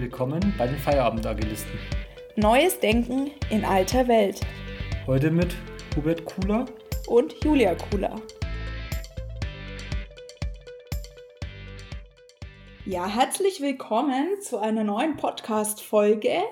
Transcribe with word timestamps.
Willkommen 0.00 0.54
bei 0.56 0.68
den 0.68 0.76
Feierabendagilisten. 0.76 1.72
Neues 2.36 2.78
Denken 2.78 3.32
in 3.50 3.64
alter 3.64 4.06
Welt. 4.06 4.40
Heute 5.08 5.28
mit 5.28 5.56
Hubert 5.96 6.24
Kuhler 6.24 6.66
und 7.08 7.34
Julia 7.42 7.74
Kuhler. 7.74 8.14
Ja, 12.86 13.08
herzlich 13.08 13.60
willkommen 13.60 14.40
zu 14.40 14.58
einer 14.58 14.84
neuen 14.84 15.16
Podcast-Folge. 15.16 16.44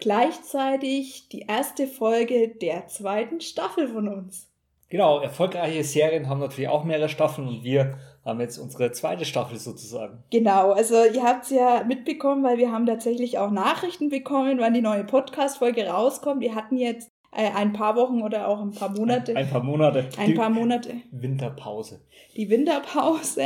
Gleichzeitig 0.00 1.28
die 1.28 1.42
erste 1.42 1.86
Folge 1.86 2.48
der 2.48 2.88
zweiten 2.88 3.40
Staffel 3.40 3.86
von 3.86 4.08
uns. 4.08 4.50
Genau, 4.88 5.20
erfolgreiche 5.20 5.84
Serien 5.84 6.28
haben 6.28 6.40
natürlich 6.40 6.68
auch 6.68 6.82
mehrere 6.82 7.08
Staffeln 7.08 7.46
und 7.46 7.62
wir 7.62 8.00
haben 8.24 8.40
jetzt 8.40 8.58
unsere 8.58 8.92
zweite 8.92 9.24
Staffel 9.24 9.58
sozusagen. 9.58 10.22
Genau, 10.30 10.72
also 10.72 10.94
ihr 11.04 11.22
habt 11.22 11.44
es 11.44 11.50
ja 11.50 11.84
mitbekommen, 11.84 12.44
weil 12.44 12.58
wir 12.58 12.70
haben 12.70 12.86
tatsächlich 12.86 13.38
auch 13.38 13.50
Nachrichten 13.50 14.10
bekommen, 14.10 14.58
wann 14.60 14.74
die 14.74 14.82
neue 14.82 15.04
Podcast-Folge 15.04 15.86
rauskommt. 15.86 16.40
Wir 16.40 16.54
hatten 16.54 16.76
jetzt 16.76 17.10
äh, 17.34 17.50
ein 17.50 17.72
paar 17.72 17.96
Wochen 17.96 18.22
oder 18.22 18.46
auch 18.46 18.60
ein 18.60 18.72
paar 18.72 18.90
Monate. 18.90 19.34
Ein, 19.34 19.48
paar 19.48 19.62
Monate. 19.62 20.08
Ein 20.18 20.26
die 20.28 20.34
paar 20.34 20.50
Monate. 20.50 20.96
Winterpause. 21.10 22.00
Die 22.36 22.50
Winterpause. 22.50 23.42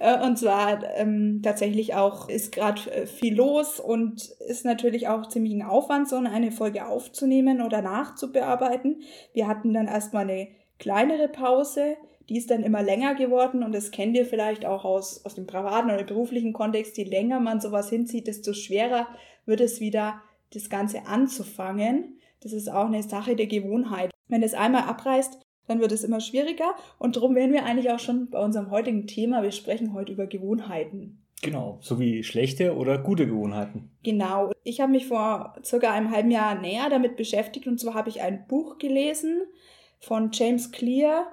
Äh, 0.00 0.26
und 0.26 0.38
zwar 0.38 0.82
ähm, 0.96 1.40
tatsächlich 1.42 1.94
auch 1.94 2.28
ist 2.28 2.52
gerade 2.52 2.90
äh, 2.90 3.06
viel 3.06 3.36
los 3.36 3.78
und 3.80 4.28
ist 4.48 4.64
natürlich 4.64 5.08
auch 5.08 5.28
ziemlich 5.28 5.54
ein 5.54 5.62
Aufwand, 5.62 6.08
so 6.08 6.16
eine 6.16 6.50
Folge 6.50 6.86
aufzunehmen 6.86 7.62
oder 7.62 7.80
nachzubearbeiten. 7.80 9.02
Wir 9.32 9.46
hatten 9.46 9.72
dann 9.72 9.86
erstmal 9.86 10.24
eine 10.24 10.48
kleinere 10.78 11.28
Pause, 11.28 11.96
die 12.28 12.36
ist 12.36 12.50
dann 12.50 12.62
immer 12.62 12.82
länger 12.82 13.14
geworden 13.14 13.62
und 13.62 13.74
das 13.74 13.90
kennt 13.90 14.16
ihr 14.16 14.26
vielleicht 14.26 14.66
auch 14.66 14.84
aus, 14.84 15.24
aus 15.24 15.34
dem 15.34 15.46
privaten 15.46 15.90
oder 15.90 16.04
beruflichen 16.04 16.52
Kontext. 16.52 16.96
Je 16.98 17.04
länger 17.04 17.40
man 17.40 17.60
sowas 17.60 17.88
hinzieht, 17.88 18.26
desto 18.26 18.52
schwerer 18.52 19.08
wird 19.46 19.60
es 19.60 19.80
wieder, 19.80 20.20
das 20.52 20.68
Ganze 20.68 21.06
anzufangen. 21.06 22.18
Das 22.40 22.52
ist 22.52 22.68
auch 22.70 22.86
eine 22.86 23.02
Sache 23.02 23.34
der 23.34 23.46
Gewohnheit. 23.46 24.10
Wenn 24.28 24.42
es 24.42 24.54
einmal 24.54 24.82
abreißt, 24.82 25.40
dann 25.66 25.80
wird 25.80 25.92
es 25.92 26.04
immer 26.04 26.20
schwieriger 26.20 26.74
und 26.98 27.16
darum 27.16 27.34
wären 27.34 27.52
wir 27.52 27.64
eigentlich 27.64 27.90
auch 27.90 27.98
schon 27.98 28.30
bei 28.30 28.38
unserem 28.42 28.70
heutigen 28.70 29.06
Thema. 29.06 29.42
Wir 29.42 29.52
sprechen 29.52 29.92
heute 29.92 30.12
über 30.12 30.26
Gewohnheiten. 30.26 31.22
Genau, 31.42 31.78
so 31.80 32.00
wie 32.00 32.24
schlechte 32.24 32.76
oder 32.76 32.98
gute 32.98 33.26
Gewohnheiten. 33.26 33.90
Genau. 34.02 34.50
Ich 34.64 34.80
habe 34.80 34.92
mich 34.92 35.06
vor 35.06 35.54
circa 35.64 35.92
einem 35.92 36.10
halben 36.10 36.30
Jahr 36.30 36.60
näher 36.60 36.88
damit 36.90 37.16
beschäftigt 37.16 37.66
und 37.66 37.78
zwar 37.78 37.94
habe 37.94 38.08
ich 38.08 38.22
ein 38.22 38.46
Buch 38.48 38.78
gelesen, 38.78 39.42
von 40.00 40.30
James 40.32 40.70
Clear. 40.72 41.26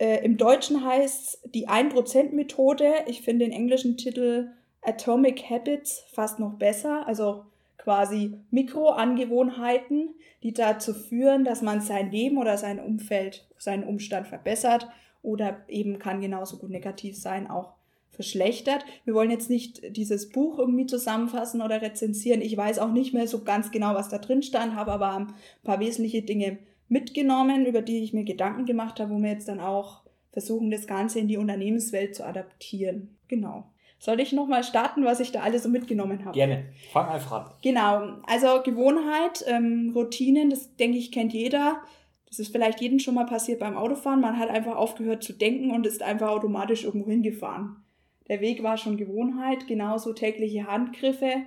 Äh, 0.00 0.24
Im 0.24 0.38
Deutschen 0.38 0.82
heißt 0.82 1.24
es 1.44 1.50
die 1.52 1.68
1%-Methode. 1.68 2.90
Ich 3.06 3.20
finde 3.20 3.44
den 3.44 3.52
englischen 3.52 3.98
Titel 3.98 4.48
Atomic 4.80 5.50
Habits 5.50 6.04
fast 6.12 6.38
noch 6.38 6.54
besser. 6.54 7.06
Also 7.06 7.44
quasi 7.76 8.32
Mikroangewohnheiten, 8.50 10.14
die 10.42 10.54
dazu 10.54 10.94
führen, 10.94 11.44
dass 11.44 11.60
man 11.60 11.82
sein 11.82 12.10
Leben 12.10 12.38
oder 12.38 12.56
sein 12.56 12.80
Umfeld, 12.80 13.46
seinen 13.58 13.84
Umstand 13.84 14.26
verbessert 14.26 14.88
oder 15.22 15.58
eben 15.68 15.98
kann 15.98 16.22
genauso 16.22 16.56
gut 16.56 16.70
negativ 16.70 17.16
sein, 17.16 17.50
auch 17.50 17.74
verschlechtert. 18.10 18.84
Wir 19.04 19.14
wollen 19.14 19.30
jetzt 19.30 19.50
nicht 19.50 19.96
dieses 19.96 20.30
Buch 20.30 20.58
irgendwie 20.58 20.86
zusammenfassen 20.86 21.60
oder 21.60 21.82
rezensieren. 21.82 22.40
Ich 22.40 22.56
weiß 22.56 22.78
auch 22.78 22.92
nicht 22.92 23.12
mehr 23.12 23.28
so 23.28 23.44
ganz 23.44 23.70
genau, 23.70 23.94
was 23.94 24.08
da 24.08 24.18
drin 24.18 24.42
stand, 24.42 24.74
habe 24.74 24.92
aber 24.92 25.14
ein 25.14 25.34
paar 25.62 25.80
wesentliche 25.80 26.22
Dinge 26.22 26.58
mitgenommen, 26.90 27.64
über 27.64 27.80
die 27.80 28.02
ich 28.02 28.12
mir 28.12 28.24
Gedanken 28.24 28.66
gemacht 28.66 29.00
habe, 29.00 29.14
wo 29.14 29.18
wir 29.18 29.30
jetzt 29.30 29.48
dann 29.48 29.60
auch 29.60 30.02
versuchen, 30.32 30.70
das 30.70 30.86
Ganze 30.86 31.18
in 31.20 31.28
die 31.28 31.38
Unternehmenswelt 31.38 32.14
zu 32.14 32.26
adaptieren. 32.26 33.16
Genau. 33.28 33.70
Soll 33.98 34.20
ich 34.20 34.32
nochmal 34.32 34.64
starten, 34.64 35.04
was 35.04 35.20
ich 35.20 35.30
da 35.30 35.40
alles 35.40 35.62
so 35.62 35.68
mitgenommen 35.68 36.24
habe? 36.24 36.32
Gerne. 36.32 36.64
Fang 36.92 37.08
einfach 37.08 37.32
an. 37.32 37.52
Genau. 37.62 38.18
Also 38.26 38.62
Gewohnheit, 38.62 39.44
ähm, 39.46 39.92
Routinen, 39.94 40.50
das 40.50 40.74
denke 40.76 40.98
ich, 40.98 41.12
kennt 41.12 41.32
jeder. 41.32 41.82
Das 42.26 42.38
ist 42.38 42.52
vielleicht 42.52 42.80
jedem 42.80 42.98
schon 42.98 43.14
mal 43.14 43.26
passiert 43.26 43.60
beim 43.60 43.76
Autofahren. 43.76 44.20
Man 44.20 44.38
hat 44.38 44.48
einfach 44.48 44.76
aufgehört 44.76 45.22
zu 45.22 45.32
denken 45.32 45.72
und 45.72 45.86
ist 45.86 46.02
einfach 46.02 46.30
automatisch 46.30 46.84
irgendwo 46.84 47.10
hingefahren. 47.10 47.76
Der 48.28 48.40
Weg 48.40 48.62
war 48.62 48.76
schon 48.76 48.96
Gewohnheit, 48.96 49.66
genauso 49.66 50.12
tägliche 50.12 50.66
Handgriffe. 50.66 51.42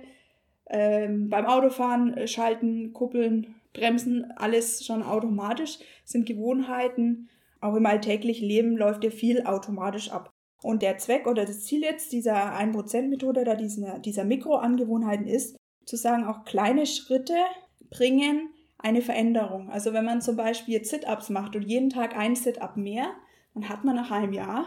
Ähm, 0.70 1.28
beim 1.28 1.46
Autofahren 1.46 2.28
schalten, 2.28 2.92
kuppeln, 2.92 3.54
Bremsen, 3.74 4.32
alles 4.36 4.86
schon 4.86 5.02
automatisch, 5.02 5.78
sind 6.04 6.26
Gewohnheiten. 6.26 7.28
Auch 7.60 7.74
im 7.74 7.84
alltäglichen 7.84 8.48
Leben 8.48 8.76
läuft 8.76 9.04
ja 9.04 9.10
viel 9.10 9.44
automatisch 9.44 10.10
ab. 10.10 10.30
Und 10.62 10.80
der 10.80 10.96
Zweck 10.96 11.26
oder 11.26 11.44
das 11.44 11.64
Ziel 11.64 11.82
jetzt 11.82 12.12
dieser 12.12 12.58
1%-Methode 12.58 13.42
oder 13.42 13.54
dieser, 13.54 13.98
dieser 13.98 14.24
Mikroangewohnheiten 14.24 15.26
ist, 15.26 15.56
zu 15.84 15.96
sagen, 15.96 16.24
auch 16.24 16.44
kleine 16.44 16.86
Schritte 16.86 17.36
bringen 17.90 18.48
eine 18.78 19.02
Veränderung. 19.02 19.70
Also 19.70 19.92
wenn 19.92 20.04
man 20.04 20.22
zum 20.22 20.36
Beispiel 20.36 20.82
Sit-Ups 20.84 21.28
macht 21.28 21.56
und 21.56 21.62
jeden 21.62 21.90
Tag 21.90 22.16
ein 22.16 22.36
Sit-Up 22.36 22.76
mehr, 22.76 23.10
dann 23.54 23.68
hat 23.68 23.84
man 23.84 23.96
nach 23.96 24.10
einem 24.10 24.32
Jahr 24.32 24.66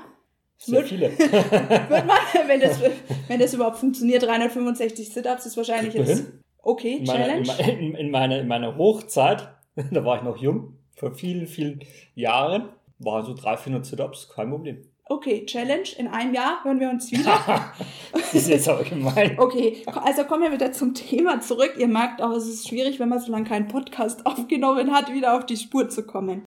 sehr 0.57 0.79
wird, 0.79 0.87
viele. 0.87 1.11
wird 1.19 2.05
man, 2.07 2.17
wenn 2.47 2.59
das, 2.59 2.79
wenn 3.27 3.39
das 3.39 3.53
überhaupt 3.53 3.77
funktioniert, 3.77 4.23
365 4.23 5.13
Sit-Ups 5.13 5.45
ist 5.45 5.57
wahrscheinlich 5.57 5.93
jetzt 5.93 6.25
Okay, 6.61 6.97
in 6.97 7.05
meiner, 7.05 7.43
Challenge. 7.43 7.71
In, 7.71 7.95
in, 7.95 8.11
meiner, 8.11 8.39
in 8.39 8.47
meiner 8.47 8.77
Hochzeit, 8.77 9.49
da 9.91 10.05
war 10.05 10.17
ich 10.17 10.23
noch 10.23 10.37
jung, 10.37 10.77
vor 10.95 11.11
vielen, 11.11 11.47
vielen 11.47 11.81
Jahren, 12.15 12.69
waren 12.99 13.25
so 13.25 13.33
300, 13.33 13.59
400 13.59 13.85
Sit-Ups, 13.85 14.29
kein 14.29 14.49
Problem. 14.49 14.83
Okay, 15.09 15.45
Challenge. 15.45 15.87
In 15.97 16.07
einem 16.09 16.33
Jahr 16.33 16.63
hören 16.63 16.79
wir 16.79 16.89
uns 16.89 17.11
wieder. 17.11 17.71
das 18.11 18.33
ist 18.33 18.49
jetzt 18.49 18.67
aber 18.67 18.83
gemein. 18.83 19.39
Okay, 19.39 19.83
also 19.85 20.25
kommen 20.25 20.43
wir 20.43 20.51
wieder 20.51 20.73
zum 20.73 20.93
Thema 20.93 21.39
zurück. 21.39 21.75
Ihr 21.77 21.87
merkt 21.87 22.21
auch, 22.21 22.31
es 22.31 22.47
ist 22.47 22.67
schwierig, 22.67 22.99
wenn 22.99 23.07
man 23.07 23.19
so 23.19 23.31
lange 23.31 23.45
keinen 23.45 23.69
Podcast 23.69 24.25
aufgenommen 24.25 24.91
hat, 24.91 25.13
wieder 25.13 25.37
auf 25.37 25.45
die 25.45 25.55
Spur 25.55 25.87
zu 25.87 26.05
kommen. 26.05 26.43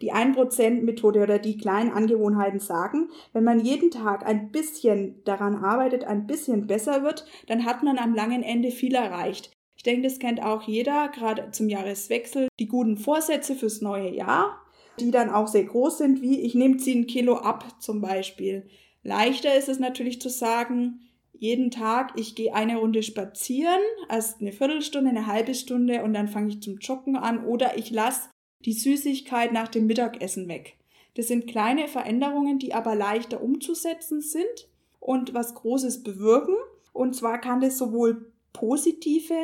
Die 0.00 0.12
1%-Methode 0.12 1.22
oder 1.22 1.38
die 1.38 1.56
kleinen 1.56 1.90
Angewohnheiten 1.90 2.60
sagen, 2.60 3.08
wenn 3.32 3.44
man 3.44 3.60
jeden 3.60 3.90
Tag 3.90 4.26
ein 4.26 4.50
bisschen 4.50 5.22
daran 5.24 5.56
arbeitet, 5.56 6.04
ein 6.04 6.26
bisschen 6.26 6.66
besser 6.66 7.02
wird, 7.02 7.26
dann 7.46 7.64
hat 7.64 7.82
man 7.82 7.98
am 7.98 8.14
langen 8.14 8.42
Ende 8.42 8.70
viel 8.70 8.94
erreicht. 8.94 9.50
Ich 9.76 9.82
denke, 9.82 10.02
das 10.02 10.18
kennt 10.18 10.42
auch 10.42 10.62
jeder, 10.62 11.08
gerade 11.08 11.50
zum 11.52 11.68
Jahreswechsel, 11.68 12.48
die 12.58 12.66
guten 12.66 12.96
Vorsätze 12.96 13.54
fürs 13.54 13.80
neue 13.80 14.14
Jahr, 14.14 14.60
die 14.98 15.10
dann 15.10 15.30
auch 15.30 15.46
sehr 15.46 15.64
groß 15.64 15.98
sind, 15.98 16.20
wie 16.20 16.40
ich 16.40 16.54
nehme 16.54 16.78
10 16.78 17.06
Kilo 17.06 17.36
ab 17.36 17.64
zum 17.80 18.00
Beispiel. 18.00 18.68
Leichter 19.02 19.56
ist 19.56 19.68
es 19.68 19.78
natürlich 19.78 20.20
zu 20.20 20.28
sagen, 20.28 21.00
jeden 21.32 21.70
Tag, 21.70 22.12
ich 22.16 22.34
gehe 22.34 22.54
eine 22.54 22.78
Runde 22.78 23.04
spazieren, 23.04 23.80
erst 24.10 24.40
eine 24.40 24.50
Viertelstunde, 24.50 25.10
eine 25.10 25.26
halbe 25.26 25.54
Stunde 25.54 26.02
und 26.02 26.12
dann 26.12 26.26
fange 26.26 26.48
ich 26.48 26.62
zum 26.62 26.78
Joggen 26.78 27.16
an 27.16 27.44
oder 27.44 27.78
ich 27.78 27.90
lasse 27.90 28.28
die 28.64 28.72
Süßigkeit 28.72 29.52
nach 29.52 29.68
dem 29.68 29.86
Mittagessen 29.86 30.48
weg. 30.48 30.76
Das 31.14 31.28
sind 31.28 31.46
kleine 31.46 31.88
Veränderungen, 31.88 32.58
die 32.58 32.74
aber 32.74 32.94
leichter 32.94 33.42
umzusetzen 33.42 34.20
sind 34.20 34.68
und 35.00 35.34
was 35.34 35.54
Großes 35.54 36.02
bewirken. 36.02 36.54
Und 36.92 37.16
zwar 37.16 37.40
kann 37.40 37.60
das 37.60 37.78
sowohl 37.78 38.32
positive 38.52 39.34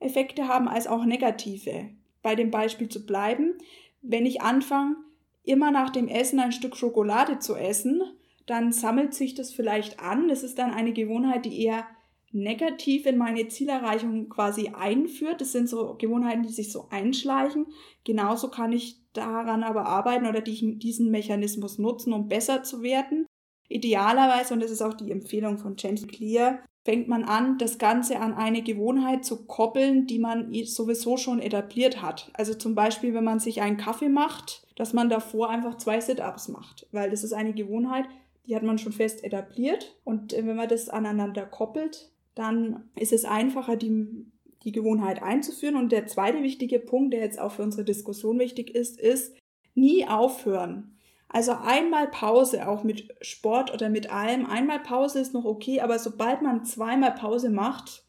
Effekte 0.00 0.48
haben 0.48 0.68
als 0.68 0.86
auch 0.86 1.04
negative. 1.04 1.90
Bei 2.22 2.34
dem 2.34 2.50
Beispiel 2.50 2.88
zu 2.88 3.06
bleiben, 3.06 3.54
wenn 4.02 4.26
ich 4.26 4.42
anfange, 4.42 4.96
immer 5.44 5.70
nach 5.70 5.90
dem 5.90 6.08
Essen 6.08 6.40
ein 6.40 6.52
Stück 6.52 6.76
Schokolade 6.76 7.38
zu 7.38 7.54
essen, 7.54 8.02
dann 8.46 8.72
sammelt 8.72 9.14
sich 9.14 9.34
das 9.34 9.52
vielleicht 9.52 10.00
an. 10.00 10.28
Das 10.28 10.42
ist 10.42 10.58
dann 10.58 10.72
eine 10.72 10.92
Gewohnheit, 10.92 11.44
die 11.44 11.62
eher 11.62 11.86
negativ 12.34 13.06
in 13.06 13.16
meine 13.16 13.48
Zielerreichung 13.48 14.28
quasi 14.28 14.72
einführt. 14.74 15.40
Das 15.40 15.52
sind 15.52 15.68
so 15.68 15.94
Gewohnheiten, 15.94 16.42
die 16.42 16.52
sich 16.52 16.72
so 16.72 16.88
einschleichen. 16.90 17.66
Genauso 18.04 18.50
kann 18.50 18.72
ich 18.72 19.00
daran 19.12 19.62
aber 19.62 19.86
arbeiten 19.86 20.26
oder 20.26 20.40
diesen 20.40 21.10
Mechanismus 21.10 21.78
nutzen, 21.78 22.12
um 22.12 22.28
besser 22.28 22.62
zu 22.62 22.82
werden. 22.82 23.26
Idealerweise, 23.68 24.52
und 24.52 24.60
das 24.60 24.70
ist 24.70 24.82
auch 24.82 24.94
die 24.94 25.10
Empfehlung 25.10 25.58
von 25.58 25.76
James 25.78 26.06
Clear, 26.06 26.58
fängt 26.84 27.08
man 27.08 27.24
an, 27.24 27.56
das 27.56 27.78
Ganze 27.78 28.20
an 28.20 28.34
eine 28.34 28.62
Gewohnheit 28.62 29.24
zu 29.24 29.46
koppeln, 29.46 30.06
die 30.06 30.18
man 30.18 30.52
sowieso 30.64 31.16
schon 31.16 31.40
etabliert 31.40 32.02
hat. 32.02 32.30
Also 32.34 32.52
zum 32.52 32.74
Beispiel, 32.74 33.14
wenn 33.14 33.24
man 33.24 33.40
sich 33.40 33.62
einen 33.62 33.78
Kaffee 33.78 34.10
macht, 34.10 34.66
dass 34.76 34.92
man 34.92 35.08
davor 35.08 35.48
einfach 35.48 35.78
zwei 35.78 36.00
Sit-Ups 36.00 36.48
macht, 36.48 36.86
weil 36.92 37.10
das 37.10 37.24
ist 37.24 37.32
eine 37.32 37.54
Gewohnheit, 37.54 38.04
die 38.46 38.54
hat 38.54 38.64
man 38.64 38.76
schon 38.76 38.92
fest 38.92 39.24
etabliert. 39.24 39.96
Und 40.04 40.32
wenn 40.32 40.56
man 40.56 40.68
das 40.68 40.90
aneinander 40.90 41.46
koppelt, 41.46 42.12
dann 42.34 42.90
ist 42.96 43.12
es 43.12 43.24
einfacher, 43.24 43.76
die, 43.76 44.26
die 44.64 44.72
Gewohnheit 44.72 45.22
einzuführen. 45.22 45.76
Und 45.76 45.92
der 45.92 46.06
zweite 46.06 46.42
wichtige 46.42 46.78
Punkt, 46.78 47.12
der 47.12 47.20
jetzt 47.20 47.38
auch 47.38 47.52
für 47.52 47.62
unsere 47.62 47.84
Diskussion 47.84 48.38
wichtig 48.38 48.74
ist, 48.74 48.98
ist 48.98 49.36
nie 49.74 50.06
aufhören. 50.06 50.98
Also 51.28 51.52
einmal 51.52 52.06
Pause, 52.08 52.68
auch 52.68 52.84
mit 52.84 53.12
Sport 53.20 53.72
oder 53.72 53.88
mit 53.88 54.10
allem. 54.10 54.46
Einmal 54.46 54.78
Pause 54.78 55.18
ist 55.18 55.34
noch 55.34 55.44
okay, 55.44 55.80
aber 55.80 55.98
sobald 55.98 56.42
man 56.42 56.64
zweimal 56.64 57.12
Pause 57.12 57.50
macht, 57.50 58.04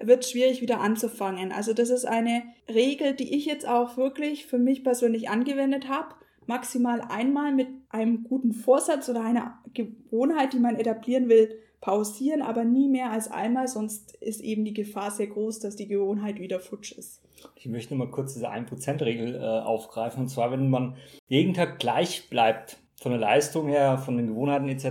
wird 0.00 0.24
es 0.24 0.30
schwierig 0.30 0.62
wieder 0.62 0.80
anzufangen. 0.80 1.52
Also 1.52 1.74
das 1.74 1.90
ist 1.90 2.06
eine 2.06 2.42
Regel, 2.66 3.14
die 3.14 3.36
ich 3.36 3.46
jetzt 3.46 3.68
auch 3.68 3.96
wirklich 3.96 4.46
für 4.46 4.58
mich 4.58 4.84
persönlich 4.84 5.28
angewendet 5.28 5.88
habe. 5.88 6.14
Maximal 6.48 7.02
einmal 7.02 7.54
mit 7.54 7.68
einem 7.90 8.24
guten 8.24 8.52
Vorsatz 8.52 9.08
oder 9.08 9.22
einer 9.22 9.58
Gewohnheit, 9.74 10.54
die 10.54 10.58
man 10.58 10.76
etablieren 10.76 11.28
will, 11.28 11.54
pausieren, 11.80 12.42
aber 12.42 12.64
nie 12.64 12.88
mehr 12.88 13.10
als 13.10 13.30
einmal, 13.30 13.68
sonst 13.68 14.16
ist 14.16 14.40
eben 14.40 14.64
die 14.64 14.72
Gefahr 14.72 15.10
sehr 15.10 15.26
groß, 15.28 15.60
dass 15.60 15.76
die 15.76 15.86
Gewohnheit 15.86 16.40
wieder 16.40 16.58
futsch 16.58 16.92
ist. 16.92 17.22
Ich 17.54 17.66
möchte 17.66 17.94
mal 17.94 18.10
kurz 18.10 18.32
diese 18.32 18.50
1%-Regel 18.50 19.36
äh, 19.36 19.38
aufgreifen. 19.38 20.22
Und 20.22 20.28
zwar, 20.28 20.50
wenn 20.50 20.70
man 20.70 20.96
jeden 21.28 21.52
Tag 21.54 21.78
gleich 21.78 22.28
bleibt, 22.30 22.78
von 23.00 23.12
der 23.12 23.20
Leistung 23.20 23.68
her, 23.68 23.98
von 23.98 24.16
den 24.16 24.28
Gewohnheiten 24.28 24.68
etc., 24.68 24.86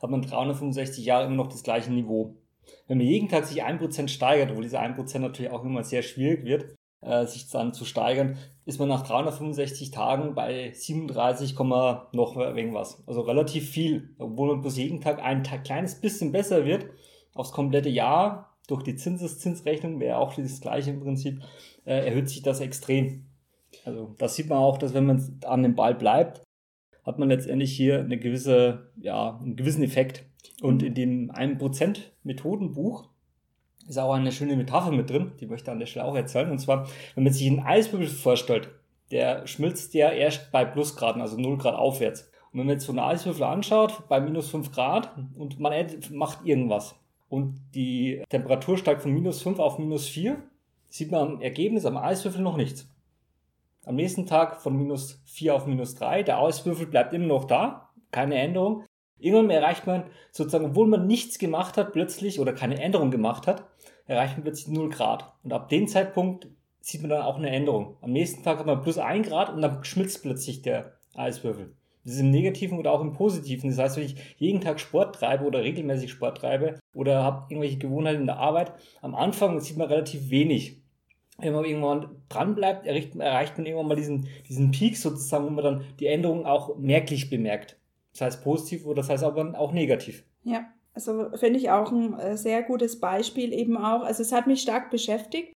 hat 0.00 0.10
man 0.10 0.22
365 0.22 1.04
Jahre 1.04 1.26
immer 1.26 1.36
noch 1.36 1.48
das 1.48 1.62
gleiche 1.62 1.92
Niveau. 1.92 2.36
Wenn 2.86 2.98
man 2.98 3.06
jeden 3.06 3.28
Tag 3.28 3.46
sich 3.46 3.64
1% 3.64 4.08
steigert, 4.08 4.50
obwohl 4.50 4.62
diese 4.62 4.80
1% 4.80 5.18
natürlich 5.18 5.50
auch 5.50 5.64
immer 5.64 5.84
sehr 5.84 6.02
schwierig 6.02 6.44
wird, 6.44 6.74
äh, 7.02 7.26
sich 7.26 7.50
dann 7.50 7.74
zu 7.74 7.84
steigern, 7.84 8.38
ist 8.70 8.78
man 8.78 8.88
nach 8.88 9.02
365 9.02 9.90
Tagen 9.90 10.36
bei 10.36 10.70
37, 10.72 11.58
noch 11.58 12.36
irgendwas. 12.36 13.02
Also 13.08 13.22
relativ 13.22 13.68
viel, 13.68 14.14
obwohl 14.18 14.48
man 14.48 14.60
bloß 14.60 14.76
jeden 14.76 15.00
Tag 15.00 15.20
ein 15.20 15.42
kleines 15.42 16.00
bisschen 16.00 16.30
besser 16.30 16.64
wird, 16.64 16.86
aufs 17.34 17.50
komplette 17.50 17.88
Jahr 17.88 18.56
durch 18.68 18.84
die 18.84 18.94
Zinseszinsrechnung 18.94 19.98
wäre 19.98 20.18
auch 20.18 20.34
das 20.34 20.60
gleiche 20.60 20.90
im 20.90 21.00
Prinzip, 21.00 21.42
äh, 21.84 22.06
erhöht 22.06 22.28
sich 22.28 22.42
das 22.42 22.60
extrem. 22.60 23.26
Also 23.84 24.14
das 24.18 24.36
sieht 24.36 24.48
man 24.48 24.58
auch, 24.58 24.78
dass 24.78 24.94
wenn 24.94 25.06
man 25.06 25.40
an 25.44 25.64
dem 25.64 25.74
Ball 25.74 25.96
bleibt, 25.96 26.44
hat 27.04 27.18
man 27.18 27.28
letztendlich 27.28 27.72
hier 27.72 27.98
eine 27.98 28.18
gewisse, 28.18 28.92
ja, 29.00 29.36
einen 29.42 29.56
gewissen 29.56 29.82
Effekt. 29.82 30.24
Und 30.62 30.84
in 30.84 30.94
dem 30.94 31.32
1% 31.32 31.98
Methodenbuch 32.22 33.08
ist 33.90 33.98
auch 33.98 34.14
eine 34.14 34.32
schöne 34.32 34.56
Metapher 34.56 34.92
mit 34.92 35.10
drin, 35.10 35.32
die 35.40 35.46
möchte 35.46 35.70
ich 35.70 35.72
an 35.72 35.78
der 35.80 35.86
Stelle 35.86 36.06
auch 36.06 36.14
erzählen. 36.14 36.50
Und 36.50 36.60
zwar, 36.60 36.86
wenn 37.14 37.24
man 37.24 37.32
sich 37.32 37.46
einen 37.46 37.60
Eiswürfel 37.60 38.08
vorstellt, 38.08 38.70
der 39.10 39.46
schmilzt 39.46 39.92
ja 39.94 40.10
erst 40.10 40.52
bei 40.52 40.64
Plusgraden, 40.64 41.20
also 41.20 41.36
0 41.36 41.58
Grad 41.58 41.74
aufwärts. 41.74 42.30
Und 42.52 42.60
wenn 42.60 42.66
man 42.66 42.76
jetzt 42.76 42.86
so 42.86 42.92
einen 42.92 43.00
Eiswürfel 43.00 43.42
anschaut, 43.42 44.08
bei 44.08 44.20
minus 44.20 44.50
5 44.50 44.72
Grad 44.72 45.10
und 45.36 45.58
man 45.58 45.72
macht 46.12 46.44
irgendwas 46.44 46.94
und 47.28 47.60
die 47.74 48.22
Temperatur 48.28 48.78
steigt 48.78 49.02
von 49.02 49.12
minus 49.12 49.42
5 49.42 49.58
auf 49.58 49.78
minus 49.78 50.06
4, 50.06 50.40
sieht 50.88 51.10
man 51.10 51.20
am 51.20 51.40
Ergebnis 51.40 51.84
am 51.84 51.96
Eiswürfel 51.96 52.42
noch 52.42 52.56
nichts. 52.56 52.88
Am 53.84 53.96
nächsten 53.96 54.26
Tag 54.26 54.60
von 54.60 54.76
minus 54.76 55.20
4 55.26 55.54
auf 55.54 55.66
minus 55.66 55.96
3, 55.96 56.22
der 56.22 56.40
Eiswürfel 56.40 56.86
bleibt 56.86 57.12
immer 57.12 57.26
noch 57.26 57.44
da, 57.44 57.90
keine 58.10 58.36
Änderung. 58.36 58.84
Irgendwann 59.20 59.50
erreicht 59.50 59.86
man 59.86 60.04
sozusagen, 60.32 60.66
obwohl 60.66 60.86
man 60.86 61.06
nichts 61.06 61.38
gemacht 61.38 61.76
hat, 61.76 61.92
plötzlich 61.92 62.40
oder 62.40 62.52
keine 62.52 62.80
Änderung 62.80 63.10
gemacht 63.10 63.46
hat, 63.46 63.64
erreicht 64.06 64.34
man 64.34 64.44
plötzlich 64.44 64.68
0 64.68 64.88
Grad. 64.90 65.32
Und 65.42 65.52
ab 65.52 65.68
dem 65.68 65.86
Zeitpunkt 65.86 66.48
sieht 66.80 67.02
man 67.02 67.10
dann 67.10 67.22
auch 67.22 67.36
eine 67.36 67.50
Änderung. 67.50 67.96
Am 68.00 68.12
nächsten 68.12 68.42
Tag 68.42 68.58
hat 68.58 68.66
man 68.66 68.82
plus 68.82 68.98
1 68.98 69.28
Grad 69.28 69.52
und 69.52 69.62
dann 69.62 69.84
schmilzt 69.84 70.22
plötzlich 70.22 70.62
der 70.62 70.94
Eiswürfel. 71.14 71.74
Das 72.04 72.14
ist 72.14 72.20
im 72.20 72.30
Negativen 72.30 72.78
oder 72.78 72.92
auch 72.92 73.02
im 73.02 73.12
Positiven. 73.12 73.68
Das 73.68 73.78
heißt, 73.78 73.96
wenn 73.96 74.04
ich 74.04 74.16
jeden 74.38 74.60
Tag 74.60 74.80
Sport 74.80 75.16
treibe 75.16 75.44
oder 75.44 75.62
regelmäßig 75.62 76.10
Sport 76.10 76.38
treibe 76.38 76.80
oder 76.94 77.22
habe 77.22 77.46
irgendwelche 77.50 77.78
Gewohnheiten 77.78 78.22
in 78.22 78.26
der 78.26 78.38
Arbeit, 78.38 78.72
am 79.02 79.14
Anfang 79.14 79.60
sieht 79.60 79.76
man 79.76 79.88
relativ 79.88 80.30
wenig. 80.30 80.78
Wenn 81.38 81.52
man 81.54 81.64
irgendwann 81.64 82.22
dran 82.28 82.54
bleibt, 82.54 82.86
erreicht, 82.86 83.16
man 83.16 83.66
irgendwann 83.66 83.88
mal 83.88 83.96
diesen, 83.96 84.28
diesen 84.48 84.70
Peak 84.72 84.96
sozusagen, 84.96 85.46
wo 85.46 85.50
man 85.50 85.64
dann 85.64 85.84
die 85.98 86.06
Änderungen 86.06 86.46
auch 86.46 86.76
merklich 86.76 87.30
bemerkt. 87.30 87.76
Das 88.12 88.22
heißt 88.22 88.44
positiv 88.44 88.86
oder 88.86 88.96
das 88.96 89.08
heißt 89.08 89.24
aber 89.24 89.58
auch 89.58 89.72
negativ. 89.72 90.24
Ja, 90.42 90.68
also 90.94 91.30
finde 91.36 91.58
ich 91.58 91.70
auch 91.70 91.92
ein 91.92 92.18
äh, 92.18 92.36
sehr 92.36 92.62
gutes 92.62 93.00
Beispiel 93.00 93.52
eben 93.52 93.76
auch. 93.76 94.02
Also 94.02 94.22
es 94.22 94.32
hat 94.32 94.46
mich 94.46 94.62
stark 94.62 94.90
beschäftigt, 94.90 95.52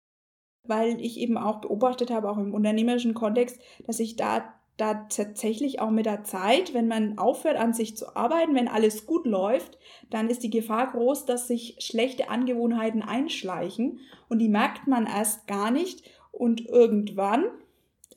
weil 0.67 1.01
ich 1.01 1.19
eben 1.19 1.39
auch 1.39 1.61
beobachtet 1.61 2.11
habe, 2.11 2.31
auch 2.31 2.39
im 2.39 2.55
unternehmerischen 2.55 3.15
Kontext, 3.15 3.61
dass 3.87 4.01
ich 4.01 4.17
da 4.17 4.55
da 4.77 5.07
tatsächlich 5.11 5.81
auch 5.81 5.91
mit 5.91 6.07
der 6.07 6.25
Zeit, 6.25 6.73
wenn 6.73 6.89
man 6.89 7.19
aufhört 7.19 7.57
an 7.57 7.75
sich 7.75 7.97
zu 7.97 8.17
arbeiten, 8.17 8.55
wenn 8.55 8.69
alles 8.69 9.07
gut 9.07 9.27
läuft, 9.27 9.79
dann 10.11 10.31
ist 10.31 10.43
die 10.43 10.51
Gefahr 10.51 10.91
groß, 10.93 11.27
dass 11.27 11.47
sich 11.47 11.77
schlechte 11.79 12.31
Angewohnheiten 12.31 13.03
einschleichen 13.03 14.01
und 14.29 14.39
die 14.39 14.49
merkt 14.49 14.87
man 14.87 15.07
erst 15.07 15.47
gar 15.47 15.71
nicht 15.71 16.11
und 16.31 16.67
irgendwann, 16.67 17.45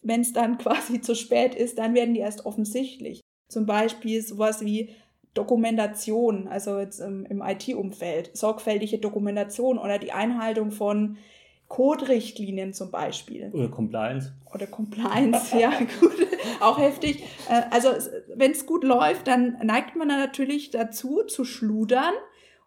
wenn 0.01 0.21
es 0.21 0.33
dann 0.33 0.57
quasi 0.57 1.01
zu 1.01 1.15
spät 1.15 1.55
ist, 1.55 1.77
dann 1.77 1.93
werden 1.93 2.13
die 2.13 2.21
erst 2.21 2.45
offensichtlich. 2.45 3.21
Zum 3.47 3.65
Beispiel 3.65 4.21
sowas 4.21 4.63
wie 4.63 4.89
Dokumentation, 5.33 6.47
also 6.47 6.79
jetzt 6.79 6.99
im, 6.99 7.25
im 7.25 7.41
IT-Umfeld, 7.41 8.35
sorgfältige 8.35 8.97
Dokumentation 8.97 9.77
oder 9.77 9.99
die 9.99 10.11
Einhaltung 10.11 10.71
von 10.71 11.17
Code-Richtlinien 11.67 12.73
zum 12.73 12.91
Beispiel. 12.91 13.49
Oder 13.53 13.69
Compliance. 13.69 14.31
Oder 14.53 14.67
Compliance, 14.67 15.57
ja, 15.57 15.71
gut, 15.99 16.15
auch 16.61 16.77
heftig. 16.77 17.23
Äh, 17.49 17.63
also 17.71 17.89
wenn 18.35 18.51
es 18.51 18.65
gut 18.65 18.83
läuft, 18.83 19.27
dann 19.27 19.57
neigt 19.63 19.95
man 19.95 20.07
natürlich 20.07 20.69
dazu 20.69 21.23
zu 21.23 21.43
schludern 21.43 22.13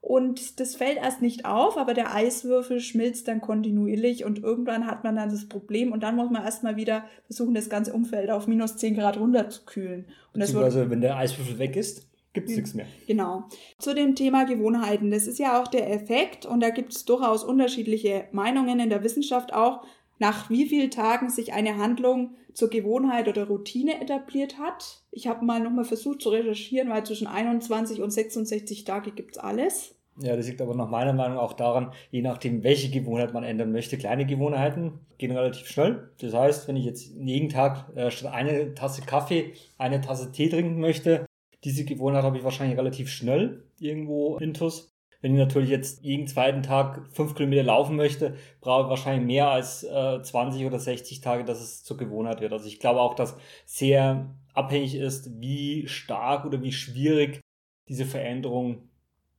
und 0.00 0.60
das 0.60 0.76
fällt 0.76 0.98
erst 0.98 1.22
nicht 1.22 1.44
auf, 1.44 1.76
aber 1.76 1.92
der 1.92 2.14
Eiswürfel 2.14 2.80
schmilzt 2.80 3.26
dann 3.26 3.40
kontinuierlich 3.40 4.24
und 4.24 4.38
irgendwann 4.38 4.86
hat 4.86 5.02
man 5.02 5.16
dann 5.16 5.28
das 5.28 5.48
Problem 5.48 5.92
und 5.92 6.02
dann 6.02 6.16
muss 6.16 6.30
man 6.30 6.44
erstmal 6.44 6.76
wieder 6.76 7.04
versuchen, 7.26 7.54
das 7.54 7.68
ganze 7.68 7.92
Umfeld 7.92 8.30
auf 8.30 8.46
minus 8.46 8.76
10 8.76 8.94
Grad 8.94 9.18
runterzukühlen. 9.18 10.06
Und 10.32 10.40
Beziehungsweise, 10.40 10.88
wenn 10.88 11.00
der 11.00 11.16
Eiswürfel 11.16 11.58
weg 11.58 11.76
ist, 11.76 12.06
gibt 12.32 12.48
es 12.48 12.56
nichts 12.56 12.74
mehr. 12.74 12.86
Genau. 13.06 13.44
Zu 13.78 13.94
dem 13.94 14.14
Thema 14.14 14.44
Gewohnheiten. 14.44 15.10
Das 15.10 15.26
ist 15.26 15.38
ja 15.38 15.60
auch 15.60 15.66
der 15.66 15.92
Effekt 15.92 16.46
und 16.46 16.60
da 16.60 16.70
gibt 16.70 16.94
es 16.94 17.04
durchaus 17.04 17.42
unterschiedliche 17.42 18.26
Meinungen 18.30 18.78
in 18.78 18.90
der 18.90 19.02
Wissenschaft 19.02 19.52
auch, 19.52 19.82
nach 20.20 20.50
wie 20.50 20.66
vielen 20.66 20.90
Tagen 20.90 21.30
sich 21.30 21.52
eine 21.52 21.76
Handlung 21.76 22.36
zur 22.52 22.70
Gewohnheit 22.70 23.28
oder 23.28 23.46
Routine 23.46 24.00
etabliert 24.00 24.58
hat. 24.58 25.02
Ich 25.18 25.26
habe 25.26 25.44
mal 25.44 25.58
nochmal 25.58 25.84
versucht 25.84 26.22
zu 26.22 26.28
recherchieren, 26.28 26.90
weil 26.90 27.04
zwischen 27.04 27.26
21 27.26 28.00
und 28.02 28.12
66 28.12 28.84
Tage 28.84 29.10
gibt 29.10 29.32
es 29.32 29.42
alles. 29.42 29.96
Ja, 30.20 30.36
das 30.36 30.46
liegt 30.46 30.62
aber 30.62 30.76
nach 30.76 30.88
meiner 30.88 31.12
Meinung 31.12 31.38
auch 31.38 31.54
daran, 31.54 31.92
je 32.12 32.22
nachdem, 32.22 32.62
welche 32.62 32.88
Gewohnheit 32.88 33.34
man 33.34 33.42
ändern 33.42 33.72
möchte. 33.72 33.98
Kleine 33.98 34.26
Gewohnheiten 34.26 35.00
gehen 35.18 35.32
relativ 35.32 35.66
schnell. 35.66 36.10
Das 36.20 36.34
heißt, 36.34 36.68
wenn 36.68 36.76
ich 36.76 36.84
jetzt 36.84 37.10
jeden 37.16 37.48
Tag 37.48 37.96
äh, 37.96 38.12
statt 38.12 38.32
eine 38.32 38.74
Tasse 38.74 39.02
Kaffee 39.02 39.54
eine 39.76 40.00
Tasse 40.00 40.30
Tee 40.30 40.48
trinken 40.48 40.78
möchte, 40.78 41.26
diese 41.64 41.84
Gewohnheit 41.84 42.22
habe 42.22 42.38
ich 42.38 42.44
wahrscheinlich 42.44 42.78
relativ 42.78 43.10
schnell 43.10 43.64
irgendwo 43.80 44.36
intus. 44.36 44.94
Wenn 45.20 45.32
ich 45.32 45.40
natürlich 45.40 45.70
jetzt 45.70 46.04
jeden 46.04 46.28
zweiten 46.28 46.62
Tag 46.62 47.08
fünf 47.10 47.34
Kilometer 47.34 47.64
laufen 47.64 47.96
möchte, 47.96 48.36
brauche 48.60 48.84
ich 48.84 48.90
wahrscheinlich 48.90 49.26
mehr 49.26 49.48
als 49.48 49.82
äh, 49.82 50.22
20 50.22 50.64
oder 50.64 50.78
60 50.78 51.20
Tage, 51.20 51.44
dass 51.44 51.60
es 51.60 51.82
zur 51.82 51.96
Gewohnheit 51.96 52.40
wird. 52.40 52.52
Also 52.52 52.68
ich 52.68 52.78
glaube 52.78 53.00
auch, 53.00 53.14
dass 53.14 53.36
sehr 53.66 54.32
abhängig 54.58 54.96
ist, 54.96 55.40
wie 55.40 55.86
stark 55.86 56.44
oder 56.44 56.62
wie 56.62 56.72
schwierig 56.72 57.40
diese 57.88 58.04
Veränderung 58.04 58.88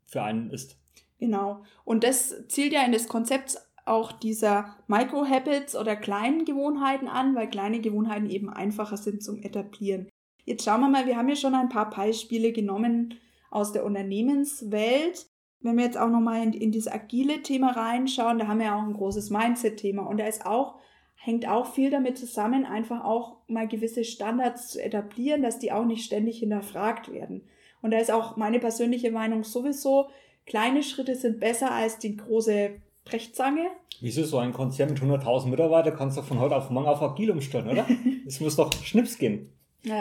für 0.07 0.23
einen 0.23 0.49
ist. 0.49 0.79
Genau. 1.19 1.63
Und 1.83 2.03
das 2.03 2.47
zielt 2.47 2.71
ja 2.71 2.83
in 2.83 2.93
das 2.93 3.07
Konzept 3.07 3.57
auch 3.85 4.11
dieser 4.11 4.77
Micro-Habits 4.87 5.75
oder 5.75 5.95
kleinen 5.95 6.45
Gewohnheiten 6.45 7.07
an, 7.07 7.35
weil 7.35 7.49
kleine 7.49 7.81
Gewohnheiten 7.81 8.29
eben 8.29 8.49
einfacher 8.49 8.97
sind 8.97 9.21
zum 9.21 9.41
Etablieren. 9.41 10.07
Jetzt 10.45 10.63
schauen 10.63 10.81
wir 10.81 10.89
mal, 10.89 11.05
wir 11.05 11.17
haben 11.17 11.29
ja 11.29 11.35
schon 11.35 11.53
ein 11.53 11.69
paar 11.69 11.89
Beispiele 11.89 12.53
genommen 12.53 13.15
aus 13.51 13.73
der 13.73 13.85
Unternehmenswelt. 13.85 15.27
Wenn 15.59 15.75
wir 15.75 15.83
jetzt 15.83 15.97
auch 15.97 16.09
nochmal 16.09 16.43
in, 16.43 16.53
in 16.53 16.71
dieses 16.71 16.91
agile 16.91 17.41
Thema 17.41 17.71
reinschauen, 17.71 18.39
da 18.39 18.47
haben 18.47 18.59
wir 18.59 18.67
ja 18.67 18.77
auch 18.77 18.83
ein 18.83 18.93
großes 18.93 19.31
Mindset-Thema 19.31 20.03
und 20.03 20.17
da 20.17 20.27
ist 20.27 20.45
auch, 20.45 20.79
hängt 21.19 21.47
auch 21.47 21.73
viel 21.73 21.91
damit 21.91 22.17
zusammen, 22.17 22.65
einfach 22.65 23.03
auch 23.03 23.37
mal 23.47 23.67
gewisse 23.67 24.05
Standards 24.05 24.69
zu 24.69 24.83
etablieren, 24.83 25.43
dass 25.43 25.59
die 25.59 25.71
auch 25.71 25.85
nicht 25.85 26.05
ständig 26.05 26.39
hinterfragt 26.39 27.11
werden. 27.11 27.43
Und 27.81 27.91
da 27.91 27.99
ist 27.99 28.11
auch 28.11 28.37
meine 28.37 28.59
persönliche 28.59 29.11
Meinung 29.11 29.43
sowieso, 29.43 30.09
kleine 30.45 30.81
Schritte 30.81 31.15
sind 31.15 31.39
besser 31.39 31.71
als 31.71 31.99
die 31.99 32.15
große 32.15 32.71
Brechzange. 33.03 33.67
Wieso 34.01 34.23
so 34.23 34.37
ein 34.37 34.53
Konzern 34.53 34.89
mit 34.89 34.99
100.000 34.99 35.47
Mitarbeitern 35.47 35.95
kannst 35.95 36.17
du 36.17 36.21
von 36.21 36.39
heute 36.39 36.55
auf 36.55 36.69
morgen 36.69 36.87
auf 36.87 37.01
agil 37.01 37.31
umstellen, 37.31 37.69
oder? 37.69 37.85
Es 38.25 38.39
muss 38.39 38.55
doch 38.55 38.71
Schnips 38.83 39.17
gehen. 39.17 39.51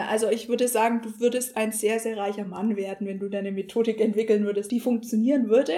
Also 0.07 0.29
ich 0.29 0.49
würde 0.49 0.67
sagen, 0.67 1.01
du 1.01 1.19
würdest 1.19 1.57
ein 1.57 1.71
sehr, 1.71 1.99
sehr 1.99 2.17
reicher 2.17 2.45
Mann 2.45 2.75
werden, 2.75 3.07
wenn 3.07 3.19
du 3.19 3.29
deine 3.29 3.51
Methodik 3.51 3.99
entwickeln 3.99 4.43
würdest, 4.43 4.71
die 4.71 4.79
funktionieren 4.79 5.49
würde. 5.49 5.73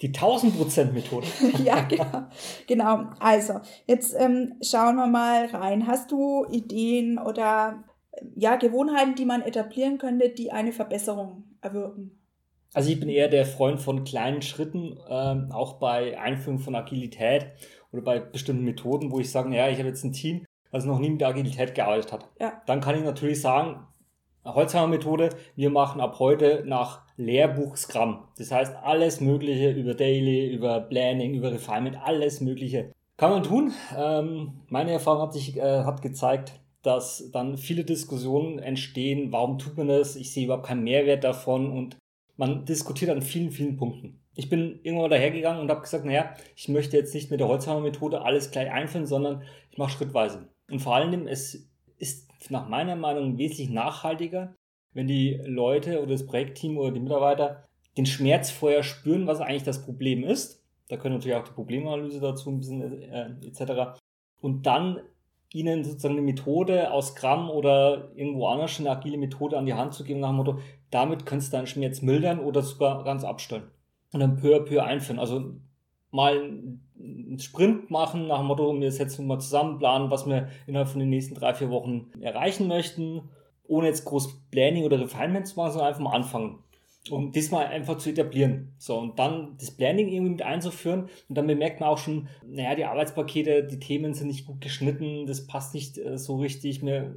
Die 0.00 0.10
1000% 0.10 0.92
Methode. 0.92 1.26
ja, 1.64 1.82
genau. 1.82 2.26
genau. 2.66 3.10
Also, 3.18 3.60
jetzt 3.86 4.14
ähm, 4.18 4.54
schauen 4.62 4.96
wir 4.96 5.06
mal 5.06 5.46
rein. 5.46 5.86
Hast 5.86 6.10
du 6.10 6.46
Ideen 6.50 7.18
oder 7.18 7.84
ja, 8.34 8.56
Gewohnheiten, 8.56 9.14
die 9.14 9.24
man 9.24 9.42
etablieren 9.42 9.98
könnte, 9.98 10.30
die 10.30 10.52
eine 10.52 10.72
Verbesserung 10.72 11.44
erwirken? 11.60 12.18
Also 12.72 12.90
ich 12.90 13.00
bin 13.00 13.08
eher 13.08 13.28
der 13.28 13.46
Freund 13.46 13.80
von 13.80 14.04
kleinen 14.04 14.42
Schritten, 14.42 14.98
ähm, 15.08 15.50
auch 15.50 15.74
bei 15.74 16.18
Einführung 16.18 16.60
von 16.60 16.76
Agilität 16.76 17.48
oder 17.92 18.02
bei 18.02 18.20
bestimmten 18.20 18.64
Methoden, 18.64 19.10
wo 19.10 19.18
ich 19.18 19.30
sage, 19.30 19.54
ja, 19.54 19.68
ich 19.68 19.78
habe 19.78 19.88
jetzt 19.88 20.04
ein 20.04 20.12
Team, 20.12 20.46
also 20.70 20.86
noch 20.86 21.00
nie 21.00 21.10
mit 21.10 21.22
Agilität 21.22 21.74
gearbeitet 21.74 22.12
hat. 22.12 22.28
Ja. 22.40 22.62
Dann 22.66 22.80
kann 22.80 22.94
ich 22.94 23.02
natürlich 23.02 23.40
sagen, 23.40 23.86
Holzhammer-Methode, 24.44 25.30
wir 25.56 25.70
machen 25.70 26.00
ab 26.00 26.18
heute 26.18 26.62
nach 26.66 27.02
Lehrbuch 27.16 27.76
Scrum. 27.76 28.24
Das 28.38 28.50
heißt, 28.50 28.76
alles 28.82 29.20
Mögliche 29.20 29.70
über 29.70 29.94
Daily, 29.94 30.50
über 30.52 30.80
Planning, 30.80 31.34
über 31.34 31.52
Refinement, 31.52 31.98
alles 32.02 32.40
Mögliche 32.40 32.92
kann 33.20 33.32
man 33.32 33.42
tun. 33.42 33.74
Ähm, 33.94 34.62
meine 34.68 34.92
Erfahrung 34.92 35.20
hat 35.20 35.34
sich 35.34 35.54
äh, 35.58 35.84
hat 35.84 36.00
gezeigt, 36.00 36.58
dass 36.82 37.30
dann 37.32 37.58
viele 37.58 37.84
Diskussionen 37.84 38.58
entstehen, 38.58 39.30
warum 39.30 39.58
tut 39.58 39.76
man 39.76 39.88
das? 39.88 40.16
Ich 40.16 40.32
sehe 40.32 40.46
überhaupt 40.46 40.64
keinen 40.64 40.84
Mehrwert 40.84 41.22
davon 41.22 41.70
und 41.70 41.98
man 42.38 42.64
diskutiert 42.64 43.10
an 43.10 43.20
vielen, 43.20 43.50
vielen 43.50 43.76
Punkten. 43.76 44.22
Ich 44.34 44.48
bin 44.48 44.80
irgendwann 44.84 45.10
dahergegangen 45.10 45.60
und 45.60 45.70
habe 45.70 45.82
gesagt, 45.82 46.06
naja, 46.06 46.34
ich 46.56 46.70
möchte 46.70 46.96
jetzt 46.96 47.12
nicht 47.12 47.30
mit 47.30 47.40
der 47.40 47.48
Holzhammer-Methode 47.48 48.22
alles 48.22 48.50
gleich 48.50 48.70
einführen, 48.70 49.04
sondern 49.04 49.42
ich 49.70 49.76
mache 49.76 49.90
schrittweise. 49.90 50.48
Und 50.70 50.78
vor 50.78 50.94
allem, 50.94 51.26
es 51.26 51.68
ist 51.98 52.29
nach 52.48 52.68
meiner 52.68 52.96
Meinung 52.96 53.36
wesentlich 53.36 53.70
nachhaltiger, 53.70 54.54
wenn 54.92 55.06
die 55.06 55.40
Leute 55.44 55.98
oder 56.00 56.12
das 56.12 56.26
Projektteam 56.26 56.78
oder 56.78 56.92
die 56.92 57.00
Mitarbeiter 57.00 57.68
den 57.96 58.06
Schmerz 58.06 58.50
vorher 58.50 58.82
spüren, 58.82 59.26
was 59.26 59.40
eigentlich 59.40 59.64
das 59.64 59.84
Problem 59.84 60.24
ist. 60.24 60.64
Da 60.88 60.96
können 60.96 61.16
natürlich 61.16 61.36
auch 61.36 61.44
die 61.44 61.52
Problemanalyse 61.52 62.20
dazu 62.20 62.50
ein 62.50 62.58
bisschen 62.58 63.02
äh, 63.02 63.34
etc. 63.46 64.00
Und 64.40 64.66
dann 64.66 65.00
ihnen 65.52 65.84
sozusagen 65.84 66.14
eine 66.14 66.22
Methode 66.22 66.92
aus 66.92 67.14
Gramm 67.14 67.50
oder 67.50 68.10
irgendwo 68.14 68.46
anders 68.46 68.78
eine 68.78 68.90
agile 68.90 69.18
Methode 69.18 69.58
an 69.58 69.66
die 69.66 69.74
Hand 69.74 69.94
zu 69.94 70.04
geben 70.04 70.20
nach 70.20 70.30
dem 70.30 70.36
Motto, 70.36 70.58
damit 70.90 71.26
kannst 71.26 71.52
du 71.52 71.56
deinen 71.56 71.66
Schmerz 71.66 72.02
mildern 72.02 72.40
oder 72.40 72.62
sogar 72.62 73.04
ganz 73.04 73.24
abstellen. 73.24 73.64
Und 74.12 74.20
dann 74.20 74.36
peu 74.36 74.56
à 74.56 74.60
peu 74.60 74.82
einführen. 74.82 75.18
Also 75.18 75.54
mal 76.10 76.52
einen 77.02 77.38
Sprint 77.38 77.90
machen 77.90 78.26
nach 78.26 78.38
dem 78.38 78.46
Motto, 78.46 78.78
wir 78.78 78.92
setzen 78.92 79.26
mal 79.26 79.38
zusammen, 79.38 79.78
planen, 79.78 80.10
was 80.10 80.26
wir 80.26 80.48
innerhalb 80.66 80.88
von 80.88 81.00
den 81.00 81.10
nächsten 81.10 81.34
drei, 81.34 81.54
vier 81.54 81.70
Wochen 81.70 82.10
erreichen 82.20 82.68
möchten, 82.68 83.22
ohne 83.66 83.86
jetzt 83.86 84.04
groß 84.04 84.42
Planning 84.50 84.84
oder 84.84 85.00
Refinement 85.00 85.46
zu 85.46 85.56
machen, 85.56 85.72
sondern 85.72 85.88
einfach 85.88 86.02
mal 86.02 86.14
anfangen 86.14 86.58
um 87.08 87.32
diesmal 87.32 87.66
einfach 87.66 87.96
zu 87.96 88.10
etablieren. 88.10 88.74
So, 88.78 88.98
und 88.98 89.18
dann 89.18 89.56
das 89.58 89.70
Planning 89.70 90.08
irgendwie 90.08 90.32
mit 90.32 90.42
einzuführen. 90.42 91.08
Und 91.28 91.38
dann 91.38 91.46
bemerkt 91.46 91.80
man 91.80 91.88
auch 91.88 91.98
schon, 91.98 92.28
naja, 92.46 92.74
die 92.74 92.84
Arbeitspakete, 92.84 93.64
die 93.64 93.78
Themen 93.78 94.12
sind 94.12 94.26
nicht 94.26 94.46
gut 94.46 94.60
geschnitten, 94.60 95.26
das 95.26 95.46
passt 95.46 95.74
nicht 95.74 95.96
äh, 95.96 96.18
so 96.18 96.36
richtig, 96.36 96.82
mir, 96.82 97.14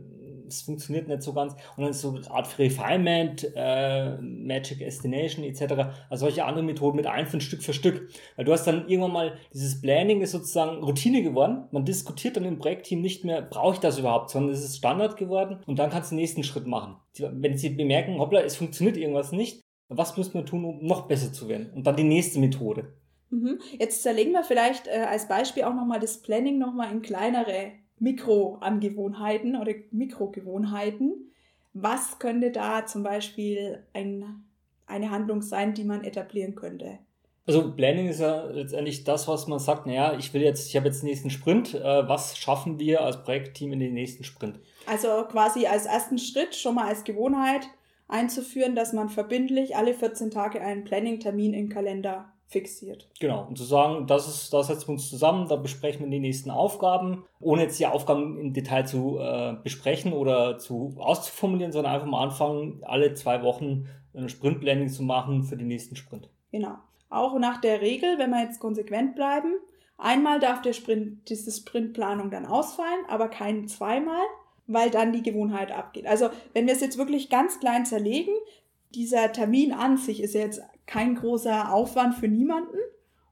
es 0.54 0.62
funktioniert 0.62 1.08
nicht 1.08 1.22
so 1.22 1.34
ganz. 1.34 1.54
Und 1.76 1.84
dann 1.84 1.92
ist 1.92 2.02
so 2.02 2.16
eine 2.16 2.30
Art 2.32 2.58
Refinement, 2.60 3.52
äh, 3.56 4.18
Magic 4.18 4.80
Destination 4.80 5.44
etc. 5.44 5.96
Also 6.10 6.26
solche 6.26 6.46
andere 6.46 6.64
Methoden 6.64 6.96
mit 6.96 7.08
einführen, 7.08 7.42
Stück 7.42 7.64
für 7.64 7.74
Stück. 7.74 8.10
Weil 8.36 8.46
du 8.46 8.52
hast 8.52 8.66
dann 8.66 8.88
irgendwann 8.88 9.14
mal, 9.14 9.38
dieses 9.54 9.82
Planning 9.82 10.22
ist 10.22 10.32
sozusagen 10.32 10.84
Routine 10.84 11.24
geworden. 11.24 11.66
Man 11.72 11.86
diskutiert 11.86 12.38
dann 12.38 12.46
im 12.46 12.60
Projektteam 12.60 13.02
nicht 13.02 13.26
mehr, 13.26 13.42
brauche 13.42 13.74
ich 13.74 13.80
das 13.80 14.00
überhaupt, 14.00 14.30
sondern 14.30 14.54
es 14.54 14.64
ist 14.64 14.78
Standard 14.78 15.18
geworden. 15.18 15.60
Und 15.66 15.80
dann 15.80 15.90
kannst 15.90 16.12
du 16.12 16.16
den 16.16 16.22
nächsten 16.22 16.44
Schritt 16.44 16.68
machen. 16.68 16.96
Wenn 17.18 17.58
sie 17.58 17.70
bemerken, 17.70 18.20
hoppla, 18.20 18.42
es 18.42 18.56
funktioniert 18.56 18.98
irgendwas 18.98 19.32
nicht, 19.32 19.62
was 19.90 20.18
müssen 20.18 20.34
wir 20.34 20.46
tun, 20.46 20.66
um 20.66 20.86
noch 20.86 21.08
besser 21.08 21.32
zu 21.32 21.48
werden? 21.48 21.72
Und 21.74 21.86
dann 21.86 21.96
die 21.96 22.04
nächste 22.04 22.40
Methode. 22.40 22.94
Mhm. 23.30 23.60
Jetzt 23.80 24.04
zerlegen 24.04 24.32
wir 24.32 24.44
vielleicht 24.44 24.88
äh, 24.88 25.06
als 25.10 25.28
Beispiel 25.28 25.64
auch 25.64 25.74
nochmal 25.74 26.00
das 26.00 26.22
Planning 26.22 26.60
nochmal 26.60 26.92
in 26.92 27.02
kleinere 27.02 27.72
Mikroangewohnheiten 28.00 29.56
oder 29.56 29.74
Mikrogewohnheiten. 29.92 31.32
Was 31.74 32.20
könnte 32.20 32.52
da 32.52 32.86
zum 32.86 33.04
Beispiel 33.04 33.84
ein, 33.94 34.46
eine 34.86 35.10
Handlung 35.10 35.42
sein, 35.42 35.74
die 35.74 35.84
man 35.84 36.04
etablieren 36.04 36.56
könnte? 36.56 37.00
Also 37.46 37.74
Planning 37.76 38.08
ist 38.08 38.22
ja 38.22 38.46
letztendlich 38.46 39.04
das, 39.04 39.28
was 39.28 39.48
man 39.48 39.60
sagt, 39.60 39.86
naja, 39.86 40.16
ich 40.18 40.34
will 40.34 40.42
jetzt, 40.42 40.70
ich 40.70 40.78
habe 40.78 40.88
jetzt 40.88 41.02
den 41.02 41.10
nächsten 41.10 41.30
Sprint, 41.30 41.74
äh, 41.74 42.08
was 42.08 42.38
schaffen 42.38 42.80
wir 42.80 43.02
als 43.02 43.22
Projektteam 43.24 43.74
in 43.74 43.80
den 43.80 43.94
nächsten 43.94 44.24
Sprint? 44.24 44.60
Also 44.86 45.26
quasi 45.30 45.66
als 45.66 45.86
ersten 45.86 46.18
Schritt 46.18 46.56
schon 46.56 46.76
mal 46.76 46.88
als 46.88 47.04
Gewohnheit 47.04 47.68
einzuführen, 48.08 48.76
dass 48.76 48.94
man 48.94 49.10
verbindlich 49.10 49.76
alle 49.76 49.94
14 49.94 50.32
Tage 50.32 50.62
einen 50.62 50.86
Planning-Termin 50.86 51.54
im 51.54 51.68
Kalender 51.68 52.33
fixiert. 52.54 53.10
Genau, 53.20 53.46
und 53.48 53.58
zu 53.58 53.66
sagen, 53.66 54.08
das 54.08 54.28
ist, 54.28 54.54
da 54.54 54.64
setzen 54.64 54.88
wir 54.88 54.94
uns 54.94 55.10
zusammen, 55.10 55.50
da 55.50 55.58
besprechen 55.58 56.06
wir 56.06 56.10
die 56.10 56.20
nächsten 56.20 56.50
Aufgaben, 56.50 57.26
ohne 57.42 57.64
jetzt 57.64 57.80
die 57.80 57.86
Aufgaben 57.86 58.40
im 58.40 58.54
Detail 58.54 58.86
zu 58.86 59.18
äh, 59.20 59.56
besprechen 59.62 60.14
oder 60.14 60.58
zu 60.58 60.96
auszuformulieren, 60.98 61.74
sondern 61.74 61.94
einfach 61.94 62.08
mal 62.08 62.24
anfangen, 62.24 62.82
alle 62.84 63.14
zwei 63.14 63.44
Wochen 63.44 63.88
ein 64.16 64.30
Sprint-Planning 64.30 64.90
zu 64.90 65.04
machen 65.04 65.44
für 65.44 65.58
den 65.58 65.68
nächsten 65.68 65.96
Sprint. 65.96 66.30
Genau. 66.52 66.76
Auch 67.10 67.38
nach 67.38 67.60
der 67.60 67.82
Regel, 67.82 68.18
wenn 68.18 68.30
wir 68.30 68.42
jetzt 68.42 68.60
konsequent 68.60 69.16
bleiben, 69.16 69.56
einmal 69.98 70.40
darf 70.40 70.62
der 70.62 70.74
Sprint, 70.74 71.30
diese 71.30 71.52
Sprintplanung 71.52 72.32
dann 72.32 72.46
ausfallen, 72.46 73.06
aber 73.10 73.28
kein 73.28 73.68
zweimal 73.68 74.24
weil 74.68 74.90
dann 74.90 75.14
die 75.14 75.24
Gewohnheit 75.24 75.72
abgeht. 75.72 76.08
Also 76.08 76.30
wenn 76.54 76.68
wir 76.68 76.74
es 76.74 76.82
jetzt 76.82 76.98
wirklich 76.98 77.30
ganz 77.30 77.60
klein 77.60 77.86
zerlegen, 77.86 78.34
dieser 78.96 79.32
Termin 79.32 79.74
an 79.74 79.98
sich 79.98 80.22
ist 80.22 80.34
jetzt 80.34 80.62
kein 80.86 81.16
großer 81.16 81.74
Aufwand 81.74 82.16
für 82.16 82.28
niemanden 82.28 82.78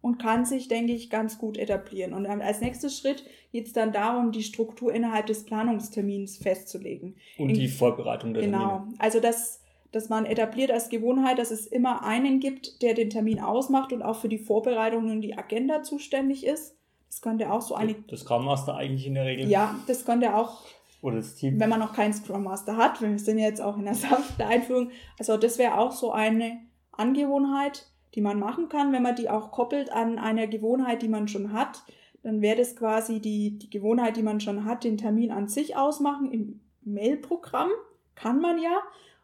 und 0.02 0.18
kann 0.18 0.46
sich, 0.46 0.68
denke 0.68 0.94
ich, 0.94 1.10
ganz 1.10 1.38
gut 1.38 1.58
etablieren. 1.58 2.14
Und 2.14 2.26
als 2.26 2.62
nächster 2.62 2.90
Schritt 2.90 3.24
geht 3.52 3.68
es 3.68 3.74
dann 3.74 3.92
darum, 3.92 4.32
die 4.32 4.44
Struktur 4.44 4.94
innerhalb 4.94 5.28
des 5.28 5.46
Planungstermins 5.46 6.38
festzulegen. 6.38 7.16
Und 7.38 7.50
In, 7.50 7.56
die 7.56 7.68
Vorbereitung 7.68 8.34
der 8.34 8.44
Genau. 8.44 8.78
Termine. 8.78 8.96
Also 8.98 9.20
dass, 9.20 9.62
dass 9.92 10.10
man 10.10 10.26
etabliert 10.26 10.72
als 10.72 10.90
Gewohnheit, 10.90 11.38
dass 11.38 11.52
es 11.52 11.68
immer 11.68 12.04
einen 12.04 12.40
gibt, 12.40 12.82
der 12.82 12.96
den 12.96 13.10
Termin 13.10 13.40
ausmacht 13.40 13.94
und 13.94 14.02
auch 14.02 14.16
für 14.16 14.30
die 14.30 14.40
Vorbereitung 14.40 15.12
und 15.12 15.22
die 15.22 15.38
Agenda 15.38 15.84
zuständig 15.84 16.46
ist. 16.46 16.76
Das 17.08 17.22
könnte 17.22 17.52
auch 17.52 17.62
so 17.62 17.76
eine. 17.76 17.96
Das 18.08 18.22
Scrum 18.22 18.46
Master 18.46 18.76
eigentlich 18.76 19.06
in 19.06 19.16
der 19.16 19.26
Regel. 19.26 19.50
Ja, 19.50 19.76
das 19.86 20.06
könnte 20.06 20.34
auch 20.36 20.62
oder 21.02 21.18
das 21.18 21.36
Team. 21.36 21.60
Wenn 21.60 21.70
man 21.70 21.80
noch 21.80 21.94
keinen 21.94 22.14
Scrum 22.14 22.44
Master 22.44 22.78
hat, 22.78 23.02
wir 23.02 23.20
sind 23.20 23.38
ja 23.38 23.46
jetzt 23.46 23.62
auch 23.62 23.78
in 23.78 23.86
der 23.86 23.96
sanften 23.96 24.46
Einführung. 24.46 24.92
Also 25.20 25.38
das 25.38 25.58
wäre 25.58 25.78
auch 25.78 25.92
so 25.92 26.12
eine 26.12 26.60
Angewohnheit, 26.92 27.88
die 28.16 28.22
man 28.22 28.40
machen 28.40 28.70
kann, 28.70 28.92
wenn 28.92 29.04
man 29.04 29.16
die 29.16 29.30
auch 29.30 29.52
koppelt 29.52 29.92
an 29.92 30.20
eine 30.20 30.48
Gewohnheit, 30.48 31.02
die 31.02 31.08
man 31.08 31.28
schon 31.28 31.54
hat. 31.54 31.84
Dann 32.24 32.42
wäre 32.42 32.58
das 32.58 32.76
quasi 32.76 33.20
die, 33.20 33.58
die 33.58 33.70
Gewohnheit, 33.70 34.18
die 34.18 34.24
man 34.24 34.40
schon 34.40 34.66
hat, 34.66 34.84
den 34.84 34.98
Termin 34.98 35.32
an 35.32 35.48
sich 35.48 35.76
ausmachen 35.76 36.32
im 36.32 36.60
Mail-Programm. 36.84 37.70
Kann 38.16 38.40
man 38.40 38.62
ja. 38.62 38.80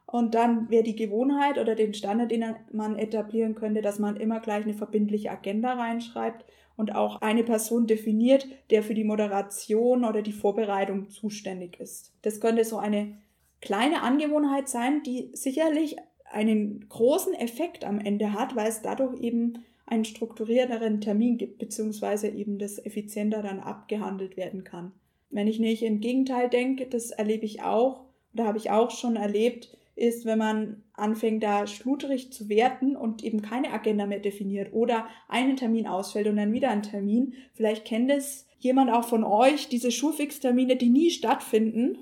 Und 0.05 0.35
dann 0.35 0.69
wäre 0.69 0.83
die 0.83 0.95
Gewohnheit 0.95 1.57
oder 1.57 1.75
den 1.75 1.93
Standard, 1.93 2.31
den 2.31 2.55
man 2.71 2.97
etablieren 2.97 3.55
könnte, 3.55 3.81
dass 3.81 3.99
man 3.99 4.15
immer 4.15 4.39
gleich 4.39 4.63
eine 4.63 4.73
verbindliche 4.73 5.31
Agenda 5.31 5.73
reinschreibt 5.73 6.45
und 6.77 6.95
auch 6.95 7.21
eine 7.21 7.43
Person 7.43 7.87
definiert, 7.87 8.47
der 8.69 8.83
für 8.83 8.93
die 8.93 9.03
Moderation 9.03 10.05
oder 10.05 10.21
die 10.21 10.31
Vorbereitung 10.31 11.09
zuständig 11.09 11.79
ist. 11.79 12.13
Das 12.21 12.39
könnte 12.39 12.63
so 12.63 12.77
eine 12.77 13.17
kleine 13.61 14.01
Angewohnheit 14.01 14.69
sein, 14.69 15.03
die 15.03 15.29
sicherlich 15.33 15.97
einen 16.31 16.87
großen 16.89 17.33
Effekt 17.33 17.85
am 17.85 17.99
Ende 17.99 18.33
hat, 18.33 18.55
weil 18.55 18.67
es 18.67 18.81
dadurch 18.81 19.19
eben 19.21 19.65
einen 19.85 20.05
strukturierteren 20.05 20.99
Termin 21.01 21.37
gibt, 21.37 21.59
beziehungsweise 21.59 22.27
eben 22.27 22.59
das 22.59 22.77
effizienter 22.77 23.41
dann 23.41 23.59
abgehandelt 23.59 24.35
werden 24.35 24.63
kann. 24.63 24.91
Wenn 25.29 25.47
ich 25.47 25.59
nicht 25.59 25.83
im 25.83 26.01
Gegenteil 26.01 26.49
denke, 26.49 26.87
das 26.87 27.11
erlebe 27.11 27.45
ich 27.45 27.61
auch, 27.61 28.05
oder 28.33 28.45
habe 28.45 28.57
ich 28.57 28.69
auch 28.69 28.91
schon 28.91 29.15
erlebt, 29.15 29.77
ist, 29.95 30.25
wenn 30.25 30.37
man 30.37 30.83
anfängt, 30.93 31.41
da 31.41 31.65
schludrig 31.65 32.31
zu 32.31 32.49
werten 32.49 32.95
und 32.95 33.23
eben 33.23 33.41
keine 33.41 33.71
Agenda 33.71 34.05
mehr 34.05 34.19
definiert 34.19 34.71
oder 34.73 35.07
einen 35.27 35.55
Termin 35.55 35.87
ausfällt 35.87 36.27
und 36.27 36.35
dann 36.35 36.53
wieder 36.53 36.69
ein 36.69 36.83
Termin. 36.83 37.33
Vielleicht 37.53 37.85
kennt 37.85 38.11
es 38.11 38.45
jemand 38.59 38.91
auch 38.91 39.05
von 39.05 39.23
euch, 39.23 39.69
diese 39.69 39.91
Schulfix-Termine, 39.91 40.75
die 40.75 40.89
nie 40.89 41.09
stattfinden, 41.09 41.97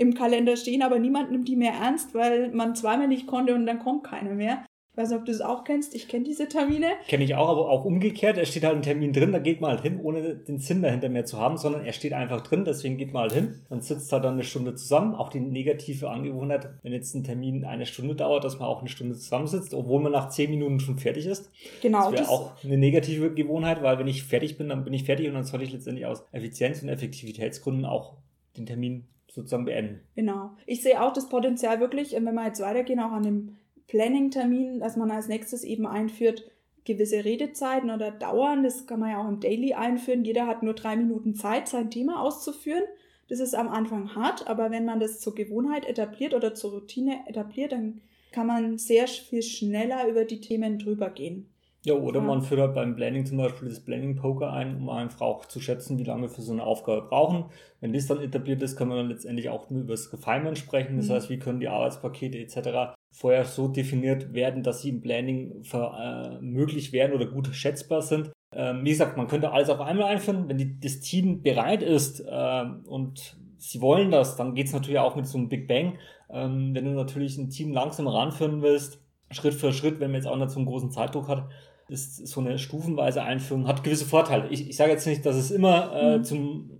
im 0.00 0.14
Kalender 0.14 0.56
stehen, 0.56 0.82
aber 0.82 0.98
niemand 0.98 1.30
nimmt 1.30 1.46
die 1.46 1.56
mehr 1.56 1.74
ernst, 1.74 2.14
weil 2.14 2.50
man 2.52 2.74
zweimal 2.74 3.06
nicht 3.06 3.26
konnte 3.26 3.54
und 3.54 3.66
dann 3.66 3.78
kommt 3.78 4.02
keiner 4.02 4.34
mehr. 4.34 4.64
Ich 4.92 4.96
weiß 4.96 5.10
nicht, 5.10 5.18
ob 5.18 5.24
du 5.26 5.30
es 5.30 5.40
auch 5.40 5.62
kennst. 5.62 5.94
Ich 5.94 6.08
kenne 6.08 6.24
diese 6.24 6.48
Termine. 6.48 6.88
Kenne 7.06 7.22
ich 7.22 7.34
auch, 7.34 7.48
aber 7.48 7.68
auch 7.68 7.84
umgekehrt. 7.84 8.38
Es 8.38 8.48
steht 8.48 8.64
halt 8.64 8.76
ein 8.76 8.82
Termin 8.82 9.12
drin, 9.12 9.30
da 9.30 9.38
geht 9.38 9.60
man 9.60 9.70
halt 9.70 9.82
hin, 9.82 10.00
ohne 10.02 10.34
den 10.34 10.58
Sinn 10.58 10.82
dahinter 10.82 11.08
mehr 11.10 11.26
zu 11.26 11.38
haben, 11.38 11.58
sondern 11.58 11.84
er 11.84 11.92
steht 11.92 12.12
einfach 12.12 12.40
drin, 12.40 12.64
deswegen 12.64 12.96
geht 12.96 13.12
man 13.12 13.22
halt 13.22 13.32
hin. 13.32 13.54
Man 13.68 13.82
sitzt 13.82 14.10
halt 14.10 14.24
dann 14.24 14.34
eine 14.34 14.42
Stunde 14.42 14.74
zusammen. 14.74 15.14
Auch 15.14 15.28
die 15.28 15.38
negative 15.38 16.10
Angewohnheit, 16.10 16.70
wenn 16.82 16.92
jetzt 16.92 17.14
ein 17.14 17.22
Termin 17.22 17.64
eine 17.64 17.86
Stunde 17.86 18.16
dauert, 18.16 18.42
dass 18.42 18.58
man 18.58 18.68
auch 18.68 18.80
eine 18.80 18.88
Stunde 18.88 19.14
zusammensitzt, 19.14 19.74
obwohl 19.74 20.02
man 20.02 20.12
nach 20.12 20.30
zehn 20.30 20.50
Minuten 20.50 20.80
schon 20.80 20.98
fertig 20.98 21.26
ist. 21.26 21.52
Genau. 21.82 22.10
Das 22.10 22.20
wäre 22.20 22.28
auch 22.30 22.52
eine 22.64 22.78
negative 22.78 23.32
Gewohnheit, 23.32 23.82
weil 23.82 23.98
wenn 23.98 24.08
ich 24.08 24.24
fertig 24.24 24.58
bin, 24.58 24.70
dann 24.70 24.82
bin 24.82 24.94
ich 24.94 25.04
fertig 25.04 25.28
und 25.28 25.34
dann 25.34 25.44
sollte 25.44 25.64
ich 25.66 25.72
letztendlich 25.72 26.06
aus 26.06 26.24
Effizienz- 26.32 26.82
und 26.82 26.88
Effektivitätsgründen 26.88 27.84
auch 27.84 28.14
den 28.56 28.66
Termin 28.66 29.06
sozusagen 29.30 29.64
beenden. 29.64 30.00
Genau. 30.14 30.50
Ich 30.66 30.82
sehe 30.82 31.02
auch 31.02 31.12
das 31.12 31.28
Potenzial 31.28 31.80
wirklich, 31.80 32.12
wenn 32.12 32.34
wir 32.34 32.46
jetzt 32.46 32.60
weitergehen, 32.60 33.00
auch 33.00 33.12
an 33.12 33.22
dem 33.22 33.56
Planning-Termin, 33.88 34.80
dass 34.80 34.96
man 34.96 35.10
als 35.10 35.28
nächstes 35.28 35.64
eben 35.64 35.86
einführt, 35.86 36.50
gewisse 36.84 37.24
Redezeiten 37.24 37.90
oder 37.90 38.10
Dauern. 38.10 38.62
Das 38.62 38.86
kann 38.86 39.00
man 39.00 39.10
ja 39.10 39.22
auch 39.22 39.28
im 39.28 39.40
Daily 39.40 39.74
einführen. 39.74 40.24
Jeder 40.24 40.46
hat 40.46 40.62
nur 40.62 40.74
drei 40.74 40.96
Minuten 40.96 41.34
Zeit, 41.34 41.68
sein 41.68 41.90
Thema 41.90 42.22
auszuführen. 42.22 42.84
Das 43.28 43.40
ist 43.40 43.54
am 43.54 43.68
Anfang 43.68 44.14
hart, 44.14 44.48
aber 44.48 44.70
wenn 44.70 44.84
man 44.84 44.98
das 44.98 45.20
zur 45.20 45.34
Gewohnheit 45.34 45.86
etabliert 45.86 46.34
oder 46.34 46.54
zur 46.54 46.72
Routine 46.72 47.20
etabliert, 47.26 47.72
dann 47.72 48.00
kann 48.32 48.46
man 48.46 48.78
sehr 48.78 49.06
viel 49.06 49.42
schneller 49.42 50.08
über 50.08 50.24
die 50.24 50.40
Themen 50.40 50.78
drüber 50.78 51.10
gehen. 51.10 51.49
Ja, 51.84 51.94
oder 51.94 52.20
ja. 52.20 52.26
man 52.26 52.42
führt 52.42 52.60
halt 52.60 52.74
beim 52.74 52.94
Planning 52.94 53.24
zum 53.24 53.38
Beispiel 53.38 53.68
das 53.68 53.80
Planning 53.80 54.16
Poker 54.16 54.52
ein, 54.52 54.76
um 54.76 54.90
einfach 54.90 55.22
auch 55.22 55.46
zu 55.46 55.60
schätzen, 55.60 55.98
wie 55.98 56.04
lange 56.04 56.22
wir 56.22 56.28
für 56.28 56.42
so 56.42 56.52
eine 56.52 56.62
Aufgabe 56.62 57.08
brauchen. 57.08 57.46
Wenn 57.80 57.94
das 57.94 58.06
dann 58.06 58.20
etabliert 58.20 58.60
ist, 58.62 58.76
können 58.76 58.90
wir 58.90 58.96
dann 58.96 59.08
letztendlich 59.08 59.48
auch 59.48 59.70
nur 59.70 59.80
über 59.82 59.94
das 59.94 60.12
Refinement 60.12 60.58
sprechen. 60.58 60.98
Das 60.98 61.08
mhm. 61.08 61.12
heißt, 61.12 61.30
wie 61.30 61.38
können 61.38 61.60
die 61.60 61.68
Arbeitspakete 61.68 62.38
etc. 62.38 62.94
vorher 63.12 63.44
so 63.46 63.68
definiert 63.68 64.34
werden, 64.34 64.62
dass 64.62 64.82
sie 64.82 64.90
im 64.90 65.00
Planning 65.00 65.62
für, 65.62 66.38
äh, 66.38 66.42
möglich 66.42 66.92
werden 66.92 67.14
oder 67.14 67.26
gut 67.26 67.48
schätzbar 67.54 68.02
sind. 68.02 68.30
Ähm, 68.54 68.84
wie 68.84 68.90
gesagt, 68.90 69.16
man 69.16 69.28
könnte 69.28 69.52
alles 69.52 69.70
auf 69.70 69.80
einmal 69.80 70.06
einführen. 70.06 70.48
Wenn 70.48 70.58
die, 70.58 70.78
das 70.78 71.00
Team 71.00 71.42
bereit 71.42 71.82
ist 71.82 72.20
äh, 72.20 72.64
und 72.84 73.38
sie 73.56 73.80
wollen 73.80 74.10
das, 74.10 74.36
dann 74.36 74.54
geht 74.54 74.66
es 74.66 74.74
natürlich 74.74 74.98
auch 74.98 75.16
mit 75.16 75.26
so 75.26 75.38
einem 75.38 75.48
Big 75.48 75.66
Bang. 75.66 75.96
Ähm, 76.28 76.74
wenn 76.74 76.84
du 76.84 76.90
natürlich 76.90 77.38
ein 77.38 77.48
Team 77.48 77.72
langsam 77.72 78.06
ranführen 78.06 78.60
willst, 78.60 79.02
Schritt 79.30 79.54
für 79.54 79.72
Schritt, 79.72 80.00
wenn 80.00 80.10
man 80.10 80.20
jetzt 80.20 80.26
auch 80.26 80.36
nicht 80.36 80.50
so 80.50 80.58
einen 80.58 80.66
großen 80.66 80.90
Zeitdruck 80.90 81.28
hat, 81.28 81.48
ist 81.90 82.26
so 82.26 82.40
eine 82.40 82.58
stufenweise 82.58 83.22
Einführung, 83.22 83.66
hat 83.66 83.84
gewisse 83.84 84.06
Vorteile. 84.06 84.48
Ich, 84.48 84.68
ich 84.68 84.76
sage 84.76 84.92
jetzt 84.92 85.06
nicht, 85.06 85.26
dass 85.26 85.36
es 85.36 85.50
immer 85.50 85.92
äh, 85.94 86.18
mhm. 86.18 86.24
zum 86.24 86.70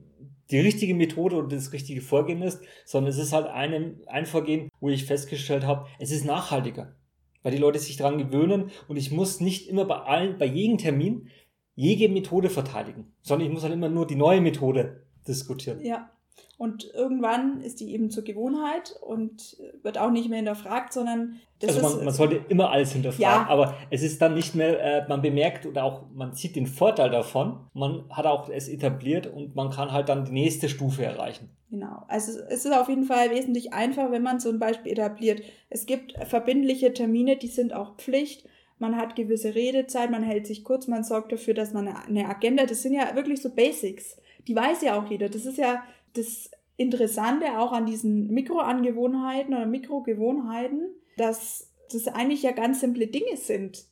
die 0.51 0.61
richtige 0.61 0.95
Methode 0.95 1.37
und 1.37 1.53
das 1.53 1.73
richtige 1.73 2.01
Vorgehen 2.01 2.43
ist, 2.43 2.61
sondern 2.85 3.11
es 3.11 3.19
ist 3.19 3.33
halt 3.33 3.47
ein, 3.47 4.01
ein 4.07 4.27
Vorgehen, 4.27 4.69
wo 4.81 4.89
ich 4.89 5.05
festgestellt 5.05 5.65
habe, 5.65 5.87
es 5.99 6.11
ist 6.11 6.25
nachhaltiger, 6.25 6.97
weil 7.43 7.53
die 7.53 7.59
Leute 7.59 7.79
sich 7.79 7.97
daran 7.97 8.19
gewöhnen 8.19 8.71
und 8.89 8.97
ich 8.97 9.11
muss 9.13 9.41
nicht 9.41 9.69
immer 9.69 9.85
bei 9.85 9.97
allen, 9.97 10.39
bei 10.39 10.47
jedem 10.47 10.79
Termin 10.79 11.29
jede 11.77 12.13
Methode 12.13 12.51
verteidigen, 12.51 13.13
sondern 13.23 13.47
ich 13.49 13.55
muss 13.55 13.63
halt 13.63 13.73
immer 13.73 13.89
nur 13.89 14.07
die 14.07 14.17
neue 14.17 14.41
Methode 14.41 15.07
diskutieren. 15.27 15.81
Ja. 15.85 16.11
Und 16.59 16.93
irgendwann 16.95 17.61
ist 17.63 17.81
die 17.81 17.93
eben 17.95 18.11
zur 18.11 18.23
Gewohnheit 18.23 18.95
und 19.01 19.57
wird 19.83 19.99
auch 19.99 20.11
nicht 20.11 20.29
mehr 20.29 20.39
hinterfragt, 20.39 20.93
sondern 20.93 21.41
das 21.59 21.77
also 21.77 21.83
man, 21.83 21.99
ist, 21.99 22.05
man 22.05 22.15
sollte 22.15 22.45
immer 22.49 22.71
alles 22.71 22.93
hinterfragen, 22.93 23.47
ja. 23.47 23.49
aber 23.49 23.75
es 23.91 24.03
ist 24.03 24.21
dann 24.21 24.35
nicht 24.35 24.55
mehr, 24.55 24.81
äh, 24.83 25.09
man 25.09 25.23
bemerkt 25.23 25.67
oder 25.67 25.85
auch 25.85 26.03
man 26.15 26.35
sieht 26.35 26.57
den 26.57 26.67
Vorteil 26.67 27.11
davon, 27.11 27.59
man 27.75 28.05
hat 28.11 28.27
auch 28.27 28.49
es 28.49 28.69
etabliert 28.69 29.27
und 29.27 29.55
man 29.55 29.71
kann 29.71 29.93
halt 29.93 30.09
dann 30.09 30.25
die 30.25 30.33
nächste 30.33 30.69
Stufe 30.69 31.05
erreichen. 31.05 31.51
Genau, 31.71 32.03
also 32.09 32.41
es 32.49 32.65
ist 32.65 32.73
auf 32.73 32.89
jeden 32.89 33.05
Fall 33.05 33.31
wesentlich 33.31 33.73
einfacher, 33.73 34.11
wenn 34.11 34.23
man 34.23 34.41
so 34.41 34.49
ein 34.49 34.59
Beispiel 34.59 34.93
etabliert. 34.93 35.43
Es 35.69 35.87
gibt 35.87 36.15
verbindliche 36.27 36.93
Termine, 36.93 37.37
die 37.37 37.49
sind 37.49 37.73
auch 37.75 37.97
Pflicht 37.97 38.45
man 38.81 38.97
hat 38.97 39.15
gewisse 39.15 39.55
Redezeit, 39.55 40.11
man 40.11 40.23
hält 40.23 40.47
sich 40.47 40.65
kurz, 40.65 40.89
man 40.89 41.05
sorgt 41.05 41.33
dafür, 41.33 41.53
dass 41.53 41.75
man 41.75 41.87
eine 41.87 42.27
Agenda, 42.27 42.65
das 42.65 42.81
sind 42.83 42.95
ja 42.95 43.15
wirklich 43.15 43.43
so 43.43 43.51
Basics. 43.51 44.17
Die 44.49 44.57
weiß 44.57 44.81
ja 44.81 44.99
auch 44.99 45.09
jeder. 45.11 45.29
Das 45.29 45.45
ist 45.45 45.59
ja 45.59 45.83
das 46.15 46.51
Interessante 46.77 47.59
auch 47.59 47.73
an 47.73 47.87
diesen 47.87 48.29
Mikroangewohnheiten 48.29 49.55
oder 49.55 49.67
Mikrogewohnheiten, 49.67 50.89
dass 51.17 51.71
das 51.93 52.09
eigentlich 52.09 52.43
ja 52.43 52.53
ganz 52.53 52.81
simple 52.81 53.07
Dinge 53.07 53.37
sind, 53.37 53.85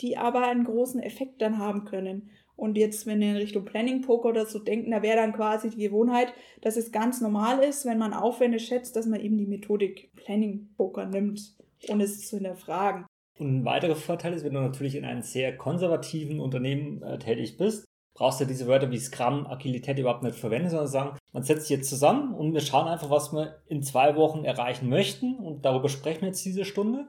die 0.00 0.16
aber 0.16 0.46
einen 0.46 0.64
großen 0.64 1.00
Effekt 1.02 1.42
dann 1.42 1.58
haben 1.58 1.84
können. 1.84 2.30
Und 2.54 2.76
jetzt, 2.76 3.06
wenn 3.06 3.20
wir 3.20 3.30
in 3.30 3.36
Richtung 3.36 3.64
Planning 3.64 4.02
Poker 4.02 4.30
oder 4.30 4.46
so 4.46 4.58
denken, 4.58 4.90
da 4.90 5.02
wäre 5.02 5.16
dann 5.16 5.32
quasi 5.32 5.70
die 5.70 5.88
Gewohnheit, 5.88 6.32
dass 6.60 6.76
es 6.76 6.90
ganz 6.90 7.20
normal 7.20 7.62
ist, 7.62 7.86
wenn 7.86 7.98
man 7.98 8.12
Aufwände 8.12 8.58
schätzt, 8.58 8.96
dass 8.96 9.06
man 9.06 9.20
eben 9.20 9.38
die 9.38 9.46
Methodik 9.46 10.12
Planning 10.16 10.68
Poker 10.76 11.06
nimmt, 11.06 11.54
ohne 11.88 12.04
es 12.04 12.26
zu 12.26 12.36
hinterfragen. 12.36 13.06
Und 13.38 13.60
ein 13.60 13.64
weiterer 13.64 13.94
Vorteil 13.94 14.34
ist, 14.34 14.44
wenn 14.44 14.54
du 14.54 14.60
natürlich 14.60 14.96
in 14.96 15.04
einem 15.04 15.22
sehr 15.22 15.56
konservativen 15.56 16.40
Unternehmen 16.40 17.02
äh, 17.02 17.18
tätig 17.18 17.56
bist, 17.56 17.87
brauchst 18.18 18.40
du 18.40 18.46
diese 18.46 18.66
Wörter 18.66 18.90
wie 18.90 18.98
Scrum, 18.98 19.46
Agilität 19.46 19.96
überhaupt 19.96 20.24
nicht 20.24 20.36
verwenden, 20.36 20.70
sondern 20.70 20.88
sagen, 20.88 21.18
man 21.32 21.44
setzt 21.44 21.68
sich 21.68 21.76
jetzt 21.76 21.88
zusammen 21.88 22.34
und 22.34 22.52
wir 22.52 22.60
schauen 22.60 22.88
einfach, 22.88 23.10
was 23.10 23.32
wir 23.32 23.58
in 23.68 23.84
zwei 23.84 24.16
Wochen 24.16 24.44
erreichen 24.44 24.88
möchten 24.88 25.36
und 25.36 25.64
darüber 25.64 25.88
sprechen 25.88 26.22
wir 26.22 26.28
jetzt 26.28 26.44
diese 26.44 26.64
Stunde. 26.64 27.06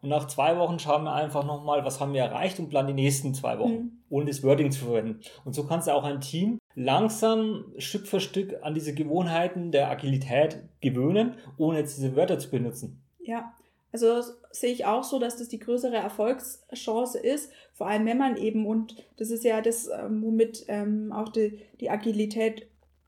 Und 0.00 0.08
nach 0.08 0.28
zwei 0.28 0.56
Wochen 0.56 0.78
schauen 0.78 1.02
wir 1.02 1.12
einfach 1.12 1.44
nochmal, 1.44 1.84
was 1.84 2.00
haben 2.00 2.14
wir 2.14 2.22
erreicht 2.22 2.60
und 2.60 2.70
planen 2.70 2.88
die 2.88 3.02
nächsten 3.02 3.34
zwei 3.34 3.58
Wochen, 3.58 3.72
mhm. 3.72 3.92
ohne 4.08 4.26
das 4.26 4.44
Wording 4.44 4.70
zu 4.70 4.84
verwenden. 4.84 5.20
Und 5.44 5.54
so 5.54 5.66
kannst 5.66 5.88
du 5.88 5.94
auch 5.94 6.04
ein 6.04 6.20
Team 6.20 6.58
langsam 6.76 7.64
Stück 7.78 8.06
für 8.06 8.20
Stück 8.20 8.56
an 8.62 8.74
diese 8.74 8.94
Gewohnheiten 8.94 9.72
der 9.72 9.90
Agilität 9.90 10.60
gewöhnen, 10.80 11.34
ohne 11.58 11.78
jetzt 11.78 11.98
diese 11.98 12.14
Wörter 12.14 12.38
zu 12.38 12.50
benutzen. 12.50 13.02
Ja, 13.18 13.52
also 13.92 14.22
sehe 14.52 14.72
ich 14.72 14.86
auch 14.86 15.02
so, 15.02 15.18
dass 15.18 15.36
das 15.36 15.48
die 15.48 15.58
größere 15.58 15.96
Erfolgschance 15.96 17.18
ist, 17.18 17.50
vor 17.80 17.88
allem 17.88 18.04
wenn 18.04 18.18
man 18.18 18.36
eben, 18.36 18.66
und 18.66 18.94
das 19.16 19.30
ist 19.30 19.42
ja 19.42 19.62
das, 19.62 19.88
ähm, 19.88 20.20
womit 20.22 20.66
ähm, 20.68 21.12
auch 21.12 21.30
die, 21.30 21.60
die 21.80 21.88
Agilität 21.88 22.66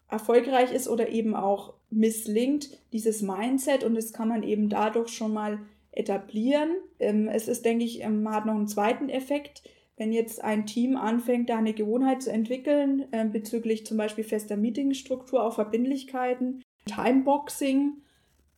erfolgreich 0.08 0.72
ist 0.72 0.88
oder 0.88 1.10
eben 1.10 1.36
auch 1.36 1.74
misslingt, 1.90 2.70
dieses 2.90 3.20
Mindset 3.20 3.84
und 3.84 3.94
das 3.94 4.14
kann 4.14 4.28
man 4.28 4.42
eben 4.42 4.70
dadurch 4.70 5.10
schon 5.10 5.34
mal 5.34 5.58
etablieren. 5.90 6.70
Ähm, 7.00 7.28
es 7.28 7.48
ist, 7.48 7.66
denke 7.66 7.84
ich, 7.84 8.00
ähm, 8.02 8.22
man 8.22 8.34
hat 8.34 8.46
noch 8.46 8.54
einen 8.54 8.66
zweiten 8.66 9.10
Effekt. 9.10 9.62
Wenn 9.98 10.10
jetzt 10.10 10.42
ein 10.42 10.64
Team 10.64 10.96
anfängt, 10.96 11.50
da 11.50 11.58
eine 11.58 11.74
Gewohnheit 11.74 12.22
zu 12.22 12.32
entwickeln, 12.32 13.04
bezüglich 13.30 13.84
zum 13.84 13.98
Beispiel 13.98 14.24
fester 14.24 14.56
Meetingstruktur, 14.56 15.44
auch 15.44 15.56
Verbindlichkeiten, 15.56 16.62
Timeboxing, 16.86 17.98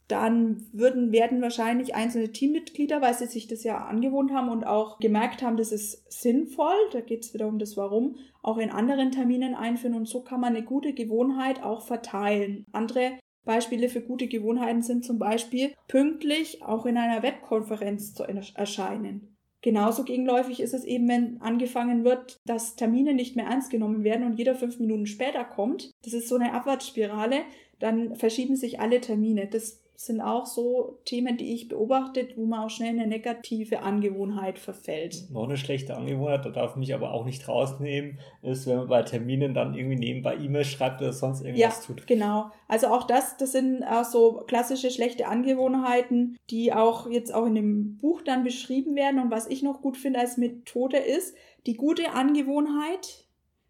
dann 0.09 0.67
würden, 0.73 1.13
werden 1.13 1.41
wahrscheinlich 1.41 1.95
einzelne 1.95 2.31
Teammitglieder, 2.31 3.01
weil 3.01 3.15
sie 3.15 3.27
sich 3.27 3.47
das 3.47 3.65
ja 3.65 3.79
angewohnt 3.79 4.33
haben 4.33 4.51
und 4.51 4.67
auch 4.67 4.99
gemerkt 4.99 5.43
haben, 5.43 5.57
das 5.57 5.73
ist 5.73 6.13
sinnvoll, 6.13 6.77
da 6.93 7.01
geht 7.01 7.25
es 7.25 7.35
wieder 7.35 7.49
um 7.49 7.59
das 7.59 7.77
Warum, 7.77 8.17
auch 8.43 8.59
in 8.59 8.71
anderen 8.71 9.13
Terminen 9.13 9.55
einführen 9.55 9.95
und 9.95 10.07
so 10.07 10.23
kann 10.23 10.41
man 10.41 10.55
eine 10.55 10.65
gute 10.65 10.93
Gewohnheit 10.93 11.63
auch 11.63 11.83
verteilen. 11.83 12.67
Andere 12.73 13.13
Beispiele 13.45 13.89
für 13.89 14.01
gute 14.01 14.27
Gewohnheiten 14.27 14.83
sind 14.83 15.05
zum 15.05 15.19
Beispiel 15.19 15.73
pünktlich 15.89 16.63
auch 16.63 16.87
in 16.87 16.97
einer 16.97 17.23
Webkonferenz 17.23 18.15
zu 18.15 18.25
erscheinen. 18.25 19.35
Genauso 19.65 20.05
gegenläufig 20.05 20.61
ist 20.61 20.75
es 20.75 20.85
eben, 20.85 21.09
wenn 21.09 21.41
angefangen 21.41 22.05
wird, 22.05 22.39
dass 22.45 22.77
Termine 22.77 23.15
nicht 23.15 23.35
mehr 23.35 23.47
ernst 23.47 23.71
genommen 23.71 24.05
werden 24.05 24.27
und 24.27 24.39
jeder 24.39 24.55
fünf 24.55 24.79
Minuten 24.79 25.07
später 25.07 25.43
kommt. 25.43 25.91
Das 26.05 26.13
ist 26.13 26.29
so 26.29 26.35
eine 26.35 26.53
Abwärtsspirale. 26.53 27.41
Dann 27.79 28.15
verschieben 28.15 28.57
sich 28.57 28.81
alle 28.81 29.01
Termine. 29.01 29.47
Das 29.47 29.83
sind 29.97 30.21
auch 30.21 30.47
so 30.47 30.99
Themen, 31.05 31.37
die 31.37 31.55
ich 31.55 31.69
beobachte, 31.69 32.29
wo 32.37 32.45
man 32.47 32.65
auch 32.65 32.71
schnell 32.71 32.95
in 32.95 33.01
eine 33.01 33.09
negative 33.09 33.81
Angewohnheit 33.81 34.59
verfällt. 34.59 35.31
Noch 35.31 35.45
eine 35.45 35.57
schlechte 35.57 35.97
Angewohnheit, 35.97 36.45
da 36.45 36.51
darf 36.51 36.77
mich 36.77 36.95
aber 36.95 37.13
auch 37.13 37.25
nicht 37.25 37.47
rausnehmen, 37.49 38.19
ist, 38.43 38.67
wenn 38.67 38.77
man 38.77 38.89
bei 38.89 39.03
Terminen 39.03 39.55
dann 39.55 39.75
irgendwie 39.75 39.97
nebenbei 39.97 40.37
E-Mails 40.37 40.67
schreibt 40.67 41.01
oder 41.01 41.13
sonst 41.13 41.43
irgendwas 41.43 41.87
ja, 41.87 41.87
tut. 41.87 42.07
Genau. 42.07 42.51
Also 42.67 42.89
auch 42.89 43.05
das, 43.05 43.37
das 43.37 43.53
sind 43.53 43.85
auch 43.85 44.05
so 44.05 44.43
klassische 44.47 44.91
schlechte 44.91 45.29
Angewohnheiten, 45.29 46.37
die 46.51 46.73
auch 46.73 47.09
jetzt 47.09 47.33
auch 47.33 47.47
in 47.47 47.55
dem 47.55 47.97
Buch 47.99 48.23
dann 48.23 48.43
beschrieben 48.43 48.97
werden. 48.97 49.21
Und 49.21 49.31
was 49.31 49.47
ich 49.47 49.63
noch 49.63 49.81
gut 49.81 49.97
finde 49.97 50.19
als 50.19 50.37
Methode 50.37 50.99
ist, 50.99 51.37
die 51.67 51.75
gute 51.75 52.11
Angewohnheit 52.13 53.25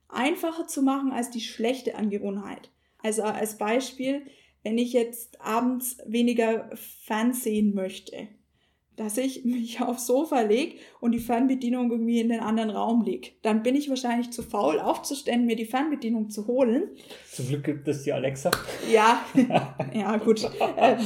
einfacher 0.09 0.67
zu 0.67 0.83
machen 0.83 1.13
als 1.13 1.31
die 1.31 1.41
schlechte 1.41 1.97
Angewohnheit. 1.97 2.71
Also 3.03 3.23
als 3.23 3.59
Beispiel, 3.59 4.23
wenn 4.65 4.79
ich 4.79 4.93
jetzt 4.93 5.41
abends 5.41 5.99
weniger 6.07 6.71
Fernsehen 7.05 7.75
möchte, 7.75 8.29
dass 8.97 9.19
ich 9.19 9.45
mich 9.45 9.81
aufs 9.81 10.07
Sofa 10.07 10.41
lege 10.41 10.77
und 11.01 11.13
die 11.13 11.21
Fernbedienung 11.21 11.91
irgendwie 11.91 12.21
in 12.21 12.31
den 12.31 12.41
anderen 12.41 12.71
Raum 12.71 13.05
lege. 13.05 13.31
Dann 13.43 13.63
bin 13.63 13.77
ich 13.77 13.89
wahrscheinlich 13.89 14.31
zu 14.31 14.43
faul, 14.43 14.81
aufzustehen, 14.81 15.47
mir 15.47 15.57
die 15.57 15.67
Fernbedienung 15.67 16.31
zu 16.31 16.47
holen. 16.47 16.89
Zum 17.31 17.47
Glück 17.49 17.65
gibt 17.65 17.87
es 17.87 18.03
die 18.03 18.13
Alexa. 18.13 18.51
Ja, 18.91 19.25
ja, 19.95 20.17
gut. 20.17 20.49
Ähm, 20.77 20.99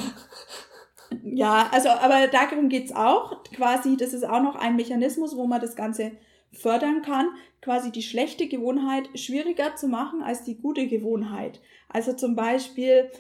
ja, 1.25 1.69
also, 1.73 1.89
aber 1.89 2.29
darum 2.29 2.69
geht's 2.69 2.93
auch. 2.93 3.43
Quasi, 3.45 3.97
das 3.97 4.13
ist 4.13 4.25
auch 4.25 4.43
noch 4.43 4.57
ein 4.57 4.77
Mechanismus, 4.77 5.37
wo 5.37 5.47
man 5.47 5.61
das 5.61 5.75
Ganze 5.75 6.13
fördern 6.53 7.03
kann, 7.03 7.29
quasi 7.61 7.91
die 7.91 8.03
schlechte 8.03 8.47
Gewohnheit 8.49 9.09
schwieriger 9.15 9.77
zu 9.77 9.89
machen 9.89 10.23
als 10.23 10.45
die 10.45 10.57
gute 10.57 10.87
Gewohnheit. 10.87 11.61
Also 11.89 12.13
zum 12.13 12.37
Beispiel, 12.37 13.11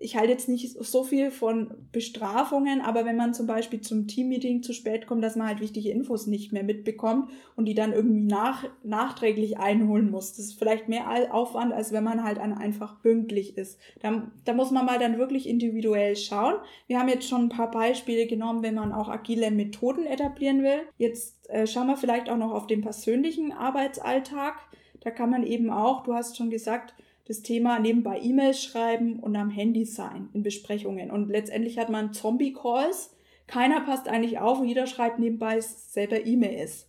ich 0.00 0.16
halte 0.16 0.30
jetzt 0.30 0.48
nicht 0.48 0.76
so 0.78 1.02
viel 1.02 1.30
von 1.30 1.70
Bestrafungen, 1.90 2.80
aber 2.80 3.04
wenn 3.04 3.16
man 3.16 3.34
zum 3.34 3.46
Beispiel 3.48 3.80
zum 3.80 4.06
Teammeeting 4.06 4.62
zu 4.62 4.72
spät 4.72 5.06
kommt, 5.06 5.24
dass 5.24 5.34
man 5.34 5.48
halt 5.48 5.60
wichtige 5.60 5.90
Infos 5.90 6.28
nicht 6.28 6.52
mehr 6.52 6.62
mitbekommt 6.62 7.30
und 7.56 7.64
die 7.64 7.74
dann 7.74 7.92
irgendwie 7.92 8.20
nach, 8.20 8.64
nachträglich 8.84 9.58
einholen 9.58 10.10
muss. 10.10 10.36
Das 10.36 10.46
ist 10.46 10.58
vielleicht 10.58 10.88
mehr 10.88 11.34
Aufwand, 11.34 11.72
als 11.72 11.92
wenn 11.92 12.04
man 12.04 12.22
halt 12.22 12.38
einfach 12.38 13.02
pünktlich 13.02 13.56
ist. 13.58 13.80
Da, 14.00 14.30
da 14.44 14.52
muss 14.52 14.70
man 14.70 14.86
mal 14.86 15.00
dann 15.00 15.18
wirklich 15.18 15.48
individuell 15.48 16.14
schauen. 16.14 16.54
Wir 16.86 17.00
haben 17.00 17.08
jetzt 17.08 17.28
schon 17.28 17.46
ein 17.46 17.48
paar 17.48 17.70
Beispiele 17.70 18.26
genommen, 18.26 18.62
wenn 18.62 18.76
man 18.76 18.92
auch 18.92 19.08
agile 19.08 19.50
Methoden 19.50 20.06
etablieren 20.06 20.62
will. 20.62 20.82
Jetzt 20.96 21.50
äh, 21.50 21.66
schauen 21.66 21.88
wir 21.88 21.96
vielleicht 21.96 22.30
auch 22.30 22.36
noch 22.36 22.52
auf 22.52 22.68
den 22.68 22.82
persönlichen 22.82 23.52
Arbeitsalltag. 23.52 24.54
Da 25.00 25.10
kann 25.10 25.30
man 25.30 25.42
eben 25.42 25.70
auch, 25.70 26.04
du 26.04 26.14
hast 26.14 26.36
schon 26.36 26.50
gesagt, 26.50 26.94
das 27.28 27.42
Thema 27.42 27.78
nebenbei 27.78 28.18
E-Mails 28.20 28.62
schreiben 28.62 29.20
und 29.20 29.36
am 29.36 29.50
Handy 29.50 29.84
sein 29.84 30.30
in 30.32 30.42
Besprechungen. 30.42 31.10
Und 31.10 31.28
letztendlich 31.28 31.78
hat 31.78 31.90
man 31.90 32.14
Zombie-Calls. 32.14 33.14
Keiner 33.46 33.82
passt 33.82 34.08
eigentlich 34.08 34.38
auf 34.38 34.60
und 34.60 34.68
jeder 34.68 34.86
schreibt 34.86 35.18
nebenbei 35.18 35.60
selber 35.60 36.24
E-Mails. 36.24 36.86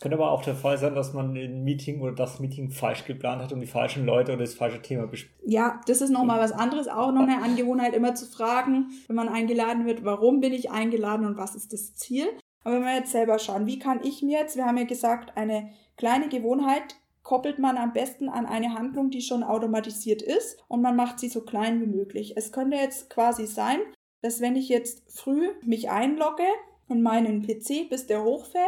Könnte 0.00 0.16
aber 0.16 0.30
auch 0.30 0.42
der 0.42 0.54
Fall 0.54 0.78
sein, 0.78 0.94
dass 0.94 1.12
man 1.12 1.36
ein 1.36 1.62
Meeting 1.62 2.00
oder 2.00 2.12
das 2.14 2.40
Meeting 2.40 2.70
falsch 2.70 3.04
geplant 3.04 3.42
hat 3.42 3.52
und 3.52 3.60
die 3.60 3.66
falschen 3.66 4.06
Leute 4.06 4.32
oder 4.32 4.40
das 4.40 4.54
falsche 4.54 4.80
Thema 4.80 5.06
bespricht. 5.06 5.38
Ja, 5.44 5.80
das 5.86 6.00
ist 6.00 6.10
nochmal 6.10 6.40
was 6.40 6.52
anderes. 6.52 6.88
Auch 6.88 7.12
noch 7.12 7.22
eine 7.22 7.42
Angewohnheit, 7.42 7.94
immer 7.94 8.14
zu 8.14 8.24
fragen, 8.24 8.88
wenn 9.06 9.16
man 9.16 9.28
eingeladen 9.28 9.84
wird, 9.84 10.04
warum 10.04 10.40
bin 10.40 10.54
ich 10.54 10.70
eingeladen 10.70 11.26
und 11.26 11.36
was 11.36 11.54
ist 11.54 11.72
das 11.72 11.94
Ziel. 11.94 12.26
Aber 12.64 12.76
wenn 12.76 12.84
wir 12.84 12.94
jetzt 12.94 13.12
selber 13.12 13.38
schauen, 13.38 13.66
wie 13.66 13.78
kann 13.78 14.00
ich 14.02 14.22
mir 14.22 14.40
jetzt, 14.40 14.56
wir 14.56 14.64
haben 14.64 14.78
ja 14.78 14.84
gesagt, 14.84 15.36
eine 15.36 15.70
kleine 15.96 16.28
Gewohnheit 16.28 16.96
koppelt 17.22 17.58
man 17.58 17.76
am 17.76 17.92
besten 17.92 18.28
an 18.28 18.46
eine 18.46 18.74
Handlung, 18.74 19.10
die 19.10 19.20
schon 19.20 19.42
automatisiert 19.42 20.22
ist 20.22 20.58
und 20.68 20.82
man 20.82 20.96
macht 20.96 21.18
sie 21.18 21.28
so 21.28 21.42
klein 21.42 21.80
wie 21.80 21.86
möglich. 21.86 22.36
Es 22.36 22.52
könnte 22.52 22.76
jetzt 22.76 23.10
quasi 23.10 23.46
sein, 23.46 23.78
dass 24.22 24.40
wenn 24.40 24.56
ich 24.56 24.68
jetzt 24.68 25.10
früh 25.10 25.50
mich 25.62 25.90
einlogge 25.90 26.46
in 26.88 27.02
meinen 27.02 27.42
PC, 27.42 27.88
bis 27.88 28.06
der 28.06 28.24
hochfällt, 28.24 28.64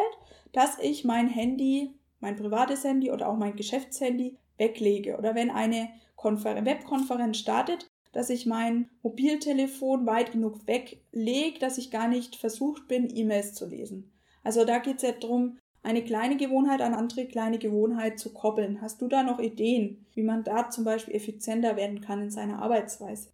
dass 0.53 0.79
ich 0.79 1.05
mein 1.05 1.29
Handy, 1.29 1.99
mein 2.21 2.37
privates 2.37 2.85
Handy 2.85 3.11
oder 3.11 3.29
auch 3.29 3.37
mein 3.37 3.57
Geschäftshandy 3.57 4.39
weglege. 4.59 5.17
Oder 5.19 5.35
wenn 5.35 5.51
eine 5.51 5.89
Konfer 6.17 6.65
Webkonferenz 6.65 7.39
startet, 7.39 7.89
dass 8.13 8.31
ich 8.31 8.47
mein 8.47 8.91
Mobiltelefon 9.03 10.07
weit 10.07 10.33
genug 10.33 10.67
weglege, 10.67 11.59
dass 11.59 11.79
ich 11.79 11.91
gar 11.91 12.09
nicht 12.09 12.37
versucht 12.37 12.87
bin, 12.87 13.15
E-Mails 13.15 13.55
zu 13.55 13.67
lesen. 13.67 14.13
Also 14.45 14.65
da 14.65 14.79
geht 14.79 14.97
es 14.97 15.03
ja 15.03 15.13
darum, 15.13 15.59
eine 15.83 16.05
kleine 16.05 16.37
Gewohnheit 16.37 16.81
an 16.81 16.95
andere 16.95 17.27
kleine 17.27 17.59
Gewohnheit 17.59 18.19
zu 18.19 18.33
koppeln. 18.33 18.81
Hast 18.81 19.03
du 19.03 19.09
da 19.09 19.23
noch 19.23 19.41
Ideen, 19.41 20.07
wie 20.15 20.23
man 20.23 20.45
da 20.45 20.71
zum 20.71 20.85
Beispiel 20.85 21.15
effizienter 21.15 21.77
werden 21.77 22.01
kann 22.01 22.23
in 22.23 22.31
seiner 22.31 22.63
Arbeitsweise? 22.63 23.31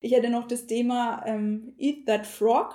Ich 0.00 0.12
hätte 0.12 0.30
noch 0.30 0.46
das 0.46 0.66
Thema 0.66 1.22
ähm, 1.26 1.74
Eat 1.78 2.06
That 2.06 2.26
Frog. 2.26 2.74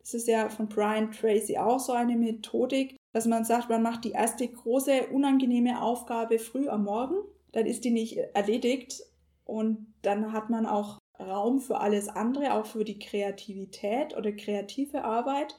Das 0.00 0.14
ist 0.14 0.28
ja 0.28 0.48
von 0.48 0.68
Brian 0.68 1.12
Tracy 1.12 1.58
auch 1.58 1.78
so 1.78 1.92
eine 1.92 2.16
Methodik, 2.16 2.96
dass 3.12 3.26
man 3.26 3.44
sagt, 3.44 3.68
man 3.68 3.82
macht 3.82 4.04
die 4.04 4.12
erste 4.12 4.46
große, 4.46 5.08
unangenehme 5.12 5.82
Aufgabe 5.82 6.38
früh 6.38 6.68
am 6.68 6.84
Morgen, 6.84 7.16
dann 7.52 7.66
ist 7.66 7.84
die 7.84 7.90
nicht 7.90 8.18
erledigt 8.34 9.02
und 9.44 9.92
dann 10.02 10.32
hat 10.32 10.48
man 10.48 10.66
auch 10.66 10.98
Raum 11.18 11.60
für 11.60 11.80
alles 11.80 12.08
andere, 12.08 12.54
auch 12.54 12.66
für 12.66 12.84
die 12.84 12.98
Kreativität 12.98 14.16
oder 14.16 14.32
kreative 14.32 15.04
Arbeit. 15.04 15.56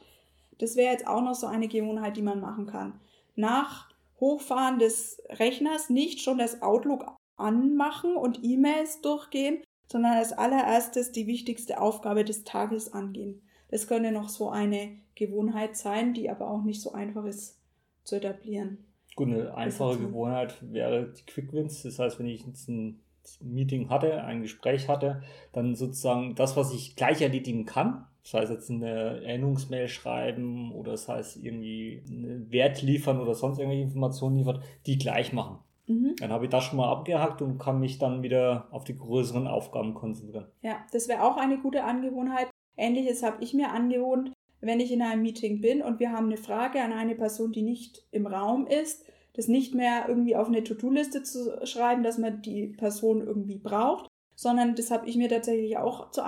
Das 0.62 0.76
wäre 0.76 0.92
jetzt 0.92 1.08
auch 1.08 1.22
noch 1.22 1.34
so 1.34 1.48
eine 1.48 1.68
Gewohnheit, 1.68 2.16
die 2.16 2.22
man 2.22 2.40
machen 2.40 2.68
kann. 2.68 3.00
Nach 3.36 3.90
Hochfahren 4.20 4.78
des 4.78 5.22
Rechners 5.30 5.90
nicht 5.90 6.22
schon 6.22 6.38
das 6.38 6.62
Outlook 6.62 7.06
anmachen 7.36 8.16
und 8.16 8.44
E-Mails 8.44 9.02
durchgehen, 9.02 9.64
sondern 9.92 10.14
als 10.14 10.34
allererstes 10.34 11.12
die 11.12 11.26
wichtigste 11.26 11.82
Aufgabe 11.82 12.24
des 12.24 12.44
Tages 12.44 12.94
angehen. 12.94 13.42
Das 13.72 13.88
könnte 13.88 14.12
noch 14.12 14.30
so 14.30 14.50
eine 14.50 15.00
Gewohnheit 15.16 15.76
sein, 15.76 16.14
die 16.14 16.30
aber 16.30 16.50
auch 16.50 16.62
nicht 16.62 16.82
so 16.82 16.92
einfach 16.92 17.26
ist 17.26 17.60
zu 18.04 18.18
etablieren. 18.18 18.86
Gut, 19.16 19.30
eine 19.30 19.56
einfache 19.56 19.98
Gewohnheit 19.98 20.56
wäre 20.62 21.12
die 21.12 21.26
Quick 21.26 21.52
Wins. 21.54 21.82
Das 21.82 21.98
heißt, 21.98 22.20
wenn 22.20 22.28
ich 22.28 22.46
jetzt 22.46 22.70
ein 22.70 23.02
Meeting 23.40 23.90
hatte, 23.90 24.24
ein 24.24 24.42
Gespräch 24.42 24.88
hatte, 24.88 25.24
dann 25.54 25.76
sozusagen 25.76 26.36
das, 26.36 26.56
was 26.56 26.72
ich 26.72 26.96
gleich 26.96 27.22
erledigen 27.22 27.66
kann, 27.66 28.06
das 28.24 28.34
heißt 28.34 28.52
jetzt 28.52 28.70
eine 28.70 29.24
Erinnerungsmail 29.24 29.88
schreiben 29.88 30.72
oder 30.74 30.92
das 30.92 31.08
heißt 31.08 31.44
irgendwie 31.44 32.04
einen 32.08 32.52
Wert 32.52 32.82
liefern 32.82 33.20
oder 33.20 33.34
sonst 33.34 33.58
irgendwelche 33.58 33.84
Informationen 33.84 34.38
liefert, 34.38 34.62
die 34.86 34.98
gleich 34.98 35.34
machen. 35.34 35.58
Mhm. 35.88 36.16
Dann 36.20 36.32
habe 36.32 36.46
ich 36.46 36.52
das 36.52 36.64
schon 36.64 36.78
mal 36.78 36.92
abgehakt 36.92 37.42
und 37.42 37.58
kann 37.58 37.80
mich 37.80 37.98
dann 37.98 38.24
wieder 38.24 38.68
auf 38.72 38.84
die 38.84 38.98
größeren 38.98 39.48
Aufgaben 39.48 39.94
konzentrieren. 39.94 40.48
Ja, 40.62 40.86
das 40.92 41.08
wäre 41.08 41.24
auch 41.24 41.38
eine 41.38 41.58
gute 41.58 41.84
Angewohnheit. 41.84 42.50
Ähnliches 42.78 43.24
habe 43.24 43.44
ich 43.44 43.54
mir 43.54 43.72
angewohnt, 43.72 44.32
wenn 44.62 44.80
ich 44.80 44.92
in 44.92 45.02
einem 45.02 45.24
Meeting 45.24 45.60
bin 45.60 45.82
und 45.82 46.00
wir 46.00 46.12
haben 46.12 46.28
eine 46.28 46.38
Frage 46.38 46.82
an 46.82 46.94
eine 46.94 47.16
Person, 47.16 47.52
die 47.52 47.64
nicht 47.64 48.06
im 48.12 48.28
Raum 48.28 48.68
ist, 48.68 49.06
das 49.34 49.48
nicht 49.48 49.74
mehr 49.74 50.06
irgendwie 50.08 50.36
auf 50.36 50.48
eine 50.48 50.64
To-Do-Liste 50.64 51.24
zu 51.24 51.66
schreiben, 51.66 52.04
dass 52.04 52.18
man 52.18 52.42
die 52.42 52.68
Person 52.68 53.26
irgendwie 53.26 53.58
braucht, 53.58 54.08
sondern 54.36 54.76
das 54.76 54.92
habe 54.92 55.08
ich 55.08 55.16
mir 55.16 55.30
tatsächlich 55.30 55.78
auch 55.78 56.12
zur 56.12 56.26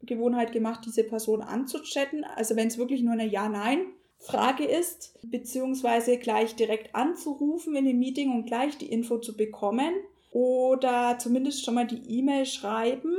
Angewohnheit 0.00 0.52
gemacht, 0.52 0.80
diese 0.86 1.04
Person 1.04 1.42
anzuchatten. 1.42 2.24
Also 2.24 2.56
wenn 2.56 2.68
es 2.68 2.78
wirklich 2.78 3.02
nur 3.02 3.12
eine 3.12 3.26
Ja-Nein-Frage 3.26 4.64
ist, 4.64 5.18
beziehungsweise 5.22 6.18
gleich 6.18 6.54
direkt 6.56 6.94
anzurufen 6.94 7.74
in 7.76 7.84
dem 7.84 7.98
Meeting 7.98 8.32
und 8.32 8.46
gleich 8.46 8.78
die 8.78 8.90
Info 8.90 9.18
zu 9.18 9.36
bekommen 9.36 9.92
oder 10.30 11.16
zumindest 11.18 11.64
schon 11.64 11.74
mal 11.74 11.86
die 11.86 12.18
E-Mail 12.18 12.46
schreiben. 12.46 13.14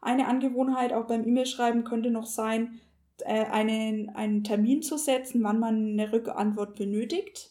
Eine 0.00 0.26
Angewohnheit 0.26 0.92
auch 0.92 1.06
beim 1.06 1.26
E-Mail-Schreiben 1.26 1.84
könnte 1.84 2.10
noch 2.10 2.26
sein, 2.26 2.80
äh, 3.24 3.44
einen, 3.46 4.10
einen 4.10 4.44
Termin 4.44 4.82
zu 4.82 4.96
setzen, 4.96 5.42
wann 5.42 5.58
man 5.58 5.92
eine 5.92 6.12
Rückantwort 6.12 6.76
benötigt. 6.76 7.50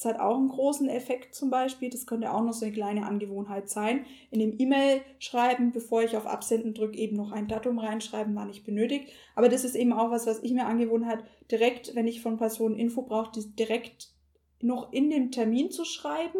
Das 0.00 0.14
hat 0.14 0.20
auch 0.20 0.38
einen 0.38 0.48
großen 0.48 0.88
Effekt 0.88 1.34
zum 1.34 1.50
Beispiel. 1.50 1.90
Das 1.90 2.06
könnte 2.06 2.32
auch 2.32 2.42
noch 2.42 2.54
so 2.54 2.64
eine 2.64 2.72
kleine 2.72 3.04
Angewohnheit 3.06 3.68
sein. 3.68 4.06
In 4.30 4.38
dem 4.38 4.58
E-Mail 4.58 5.02
schreiben, 5.18 5.72
bevor 5.72 6.02
ich 6.02 6.16
auf 6.16 6.26
Absenden 6.26 6.72
drücke, 6.72 6.96
eben 6.96 7.16
noch 7.16 7.32
ein 7.32 7.48
Datum 7.48 7.78
reinschreiben, 7.78 8.34
wann 8.34 8.48
ich 8.48 8.64
benötigt. 8.64 9.10
Aber 9.36 9.50
das 9.50 9.62
ist 9.62 9.74
eben 9.74 9.92
auch 9.92 10.10
was, 10.10 10.26
was 10.26 10.42
ich 10.42 10.52
mir 10.52 10.64
angewohnt 10.64 11.04
habe, 11.04 11.24
direkt, 11.50 11.94
wenn 11.94 12.06
ich 12.06 12.22
von 12.22 12.38
Personen 12.38 12.78
Info 12.78 13.02
brauche, 13.02 13.38
direkt 13.58 14.08
noch 14.62 14.90
in 14.90 15.10
dem 15.10 15.32
Termin 15.32 15.70
zu 15.70 15.84
schreiben 15.84 16.38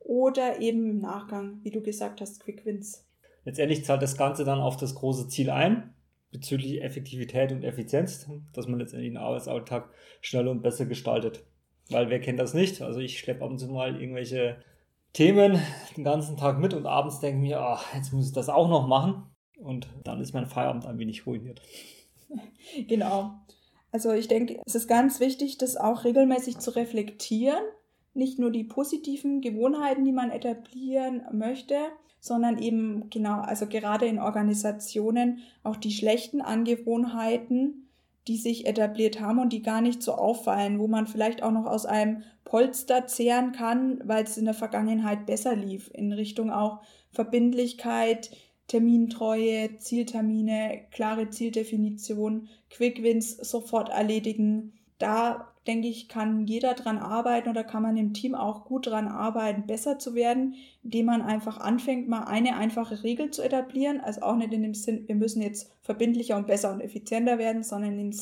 oder 0.00 0.60
eben 0.60 0.90
im 0.90 0.98
Nachgang, 0.98 1.60
wie 1.62 1.70
du 1.70 1.80
gesagt 1.80 2.20
hast, 2.20 2.40
Quick 2.44 2.66
Wins. 2.66 3.06
Letztendlich 3.46 3.82
zahlt 3.86 4.02
das 4.02 4.18
Ganze 4.18 4.44
dann 4.44 4.60
auf 4.60 4.76
das 4.76 4.94
große 4.94 5.26
Ziel 5.28 5.48
ein 5.48 5.94
bezüglich 6.32 6.82
Effektivität 6.82 7.50
und 7.50 7.64
Effizienz, 7.64 8.28
dass 8.52 8.68
man 8.68 8.78
letztendlich 8.78 9.10
den 9.10 9.16
Arbeitsalltag 9.16 9.88
schneller 10.20 10.50
und 10.50 10.62
besser 10.62 10.84
gestaltet. 10.84 11.44
Weil 11.90 12.10
wer 12.10 12.20
kennt 12.20 12.38
das 12.38 12.54
nicht? 12.54 12.82
Also 12.82 13.00
ich 13.00 13.18
schleppe 13.18 13.44
ab 13.44 13.50
und 13.50 13.58
zu 13.58 13.68
mal 13.68 14.00
irgendwelche 14.00 14.56
Themen 15.12 15.60
den 15.96 16.04
ganzen 16.04 16.36
Tag 16.36 16.58
mit 16.60 16.72
und 16.74 16.86
abends 16.86 17.20
denke 17.20 17.38
ich 17.38 17.50
mir, 17.50 17.60
ach, 17.60 17.94
jetzt 17.94 18.12
muss 18.12 18.28
ich 18.28 18.32
das 18.32 18.48
auch 18.48 18.68
noch 18.68 18.86
machen. 18.86 19.24
Und 19.58 19.88
dann 20.04 20.20
ist 20.20 20.32
mein 20.32 20.46
Feierabend 20.46 20.86
ein 20.86 20.98
wenig 20.98 21.26
ruiniert. 21.26 21.60
Genau. 22.86 23.32
Also 23.90 24.12
ich 24.12 24.28
denke, 24.28 24.60
es 24.64 24.76
ist 24.76 24.86
ganz 24.86 25.18
wichtig, 25.18 25.58
das 25.58 25.76
auch 25.76 26.04
regelmäßig 26.04 26.58
zu 26.58 26.70
reflektieren. 26.76 27.60
Nicht 28.14 28.38
nur 28.38 28.52
die 28.52 28.62
positiven 28.62 29.40
Gewohnheiten, 29.40 30.04
die 30.04 30.12
man 30.12 30.30
etablieren 30.30 31.22
möchte, 31.32 31.74
sondern 32.20 32.58
eben 32.58 33.10
genau, 33.10 33.40
also 33.40 33.66
gerade 33.66 34.06
in 34.06 34.20
Organisationen 34.20 35.40
auch 35.64 35.76
die 35.76 35.90
schlechten 35.90 36.40
Angewohnheiten, 36.40 37.89
die 38.28 38.36
sich 38.36 38.66
etabliert 38.66 39.20
haben 39.20 39.38
und 39.38 39.52
die 39.52 39.62
gar 39.62 39.80
nicht 39.80 40.02
so 40.02 40.14
auffallen, 40.14 40.78
wo 40.78 40.86
man 40.86 41.06
vielleicht 41.06 41.42
auch 41.42 41.50
noch 41.50 41.66
aus 41.66 41.86
einem 41.86 42.22
Polster 42.44 43.06
zehren 43.06 43.52
kann, 43.52 44.00
weil 44.04 44.24
es 44.24 44.36
in 44.36 44.44
der 44.44 44.54
Vergangenheit 44.54 45.26
besser 45.26 45.56
lief, 45.56 45.90
in 45.94 46.12
Richtung 46.12 46.50
auch 46.50 46.80
Verbindlichkeit, 47.12 48.30
Termintreue, 48.66 49.78
Zieltermine, 49.78 50.86
klare 50.92 51.30
Zieldefinition, 51.30 52.48
Quick-Wins 52.70 53.36
sofort 53.36 53.88
erledigen. 53.88 54.74
Da 54.98 55.49
denke 55.66 55.88
ich, 55.88 56.08
kann 56.08 56.46
jeder 56.46 56.74
dran 56.74 56.98
arbeiten 56.98 57.48
oder 57.48 57.64
kann 57.64 57.82
man 57.82 57.96
im 57.96 58.14
Team 58.14 58.34
auch 58.34 58.64
gut 58.64 58.86
dran 58.86 59.08
arbeiten, 59.08 59.66
besser 59.66 59.98
zu 59.98 60.14
werden, 60.14 60.54
indem 60.82 61.06
man 61.06 61.22
einfach 61.22 61.58
anfängt, 61.58 62.08
mal 62.08 62.24
eine 62.24 62.56
einfache 62.56 63.02
Regel 63.02 63.30
zu 63.30 63.42
etablieren. 63.42 64.00
Also 64.00 64.22
auch 64.22 64.36
nicht 64.36 64.52
in 64.52 64.62
dem 64.62 64.74
Sinn, 64.74 65.06
wir 65.06 65.14
müssen 65.14 65.42
jetzt 65.42 65.70
verbindlicher 65.82 66.36
und 66.36 66.46
besser 66.46 66.72
und 66.72 66.80
effizienter 66.80 67.38
werden, 67.38 67.62
sondern 67.62 67.98
im 67.98 68.12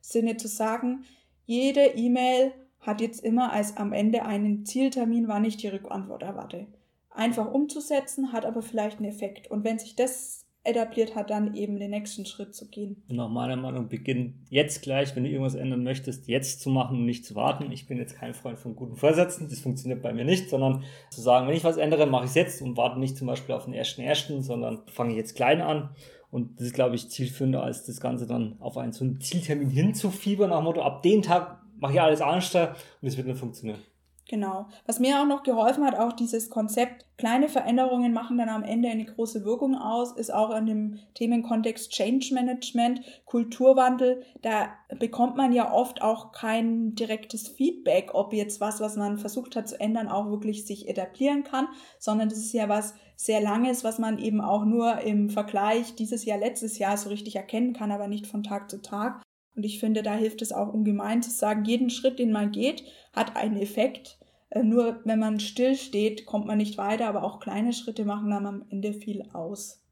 Sinne 0.00 0.36
zu 0.36 0.48
sagen, 0.48 1.04
jede 1.46 1.84
E-Mail 1.84 2.52
hat 2.80 3.00
jetzt 3.00 3.24
immer 3.24 3.52
als 3.52 3.76
am 3.76 3.92
Ende 3.92 4.24
einen 4.24 4.64
Zieltermin, 4.64 5.26
wann 5.26 5.44
ich 5.44 5.56
die 5.56 5.68
Rückantwort 5.68 6.22
erwarte. 6.22 6.66
Einfach 7.10 7.52
umzusetzen, 7.52 8.32
hat 8.32 8.44
aber 8.44 8.62
vielleicht 8.62 8.98
einen 8.98 9.08
Effekt. 9.08 9.50
Und 9.50 9.64
wenn 9.64 9.78
sich 9.78 9.96
das 9.96 10.43
etabliert 10.64 11.14
hat, 11.14 11.30
dann 11.30 11.54
eben 11.54 11.78
den 11.78 11.90
nächsten 11.90 12.24
Schritt 12.24 12.54
zu 12.54 12.68
gehen. 12.68 13.02
Nach 13.08 13.28
meiner 13.28 13.56
Meinung 13.56 13.88
beginn 13.88 14.34
jetzt 14.48 14.82
gleich, 14.82 15.14
wenn 15.14 15.24
du 15.24 15.30
irgendwas 15.30 15.54
ändern 15.54 15.84
möchtest, 15.84 16.26
jetzt 16.26 16.62
zu 16.62 16.70
machen 16.70 16.98
und 16.98 17.04
nicht 17.04 17.24
zu 17.26 17.34
warten. 17.34 17.70
Ich 17.70 17.86
bin 17.86 17.98
jetzt 17.98 18.16
kein 18.16 18.34
Freund 18.34 18.58
von 18.58 18.74
guten 18.74 18.96
Vorsätzen, 18.96 19.48
das 19.48 19.60
funktioniert 19.60 20.02
bei 20.02 20.12
mir 20.12 20.24
nicht, 20.24 20.48
sondern 20.48 20.84
zu 21.10 21.20
sagen, 21.20 21.46
wenn 21.46 21.56
ich 21.56 21.64
was 21.64 21.76
ändere, 21.76 22.06
mache 22.06 22.24
ich 22.24 22.30
es 22.30 22.36
jetzt 22.36 22.62
und 22.62 22.76
warte 22.76 22.98
nicht 22.98 23.16
zum 23.16 23.26
Beispiel 23.26 23.54
auf 23.54 23.66
den 23.66 23.74
ersten 23.74 24.00
ersten, 24.00 24.42
sondern 24.42 24.82
fange 24.86 25.14
jetzt 25.14 25.36
klein 25.36 25.60
an. 25.60 25.90
Und 26.30 26.58
das 26.58 26.68
ist, 26.68 26.74
glaube 26.74 26.96
ich, 26.96 27.10
zielführender, 27.10 27.62
als 27.62 27.84
das 27.84 28.00
Ganze 28.00 28.26
dann 28.26 28.56
auf 28.58 28.76
einen 28.76 28.92
so 28.92 29.04
einen 29.04 29.20
Zieltermin 29.20 29.70
hinzufiebern, 29.70 30.50
nach 30.50 30.58
dem 30.58 30.64
Motto, 30.64 30.82
ab 30.82 31.02
dem 31.02 31.22
Tag 31.22 31.60
mache 31.78 31.92
ich 31.92 32.00
alles 32.00 32.20
anders 32.20 32.54
und 33.00 33.08
es 33.08 33.16
wird 33.16 33.26
nicht 33.26 33.38
funktionieren. 33.38 33.78
Genau. 34.26 34.68
Was 34.86 35.00
mir 35.00 35.20
auch 35.20 35.26
noch 35.26 35.42
geholfen 35.42 35.84
hat, 35.84 35.98
auch 35.98 36.12
dieses 36.12 36.48
Konzept, 36.48 37.04
kleine 37.18 37.48
Veränderungen 37.48 38.14
machen 38.14 38.38
dann 38.38 38.48
am 38.48 38.62
Ende 38.62 38.88
eine 38.88 39.04
große 39.04 39.44
Wirkung 39.44 39.76
aus, 39.76 40.12
ist 40.12 40.32
auch 40.32 40.56
in 40.56 40.64
dem 40.64 40.98
Themenkontext 41.12 41.90
Change 41.90 42.32
Management, 42.32 43.02
Kulturwandel. 43.26 44.22
Da 44.40 44.70
bekommt 44.98 45.36
man 45.36 45.52
ja 45.52 45.70
oft 45.70 46.00
auch 46.00 46.32
kein 46.32 46.94
direktes 46.94 47.48
Feedback, 47.48 48.14
ob 48.14 48.32
jetzt 48.32 48.62
was, 48.62 48.80
was 48.80 48.96
man 48.96 49.18
versucht 49.18 49.56
hat 49.56 49.68
zu 49.68 49.78
ändern, 49.78 50.08
auch 50.08 50.30
wirklich 50.30 50.66
sich 50.66 50.88
etablieren 50.88 51.44
kann, 51.44 51.68
sondern 51.98 52.30
das 52.30 52.38
ist 52.38 52.54
ja 52.54 52.68
was 52.70 52.94
sehr 53.16 53.42
Langes, 53.42 53.84
was 53.84 53.98
man 53.98 54.18
eben 54.18 54.40
auch 54.40 54.64
nur 54.64 55.00
im 55.02 55.28
Vergleich 55.28 55.96
dieses 55.96 56.24
Jahr, 56.24 56.38
letztes 56.38 56.78
Jahr 56.78 56.96
so 56.96 57.10
richtig 57.10 57.36
erkennen 57.36 57.74
kann, 57.74 57.92
aber 57.92 58.08
nicht 58.08 58.26
von 58.26 58.42
Tag 58.42 58.70
zu 58.70 58.80
Tag. 58.80 59.22
Und 59.56 59.64
ich 59.64 59.78
finde, 59.78 60.02
da 60.02 60.14
hilft 60.14 60.42
es 60.42 60.52
auch 60.52 60.72
ungemein 60.72 61.22
zu 61.22 61.30
sagen, 61.30 61.64
jeden 61.64 61.90
Schritt, 61.90 62.18
den 62.18 62.32
man 62.32 62.50
geht, 62.50 62.84
hat 63.12 63.36
einen 63.36 63.56
Effekt. 63.56 64.18
Äh, 64.50 64.62
nur 64.62 65.00
wenn 65.04 65.18
man 65.18 65.40
still 65.40 65.76
steht, 65.76 66.26
kommt 66.26 66.46
man 66.46 66.58
nicht 66.58 66.78
weiter, 66.78 67.06
aber 67.06 67.24
auch 67.24 67.40
kleine 67.40 67.72
Schritte 67.72 68.04
machen 68.04 68.30
dann 68.30 68.46
am 68.46 68.64
Ende 68.70 68.92
viel 68.92 69.28
aus. 69.32 69.82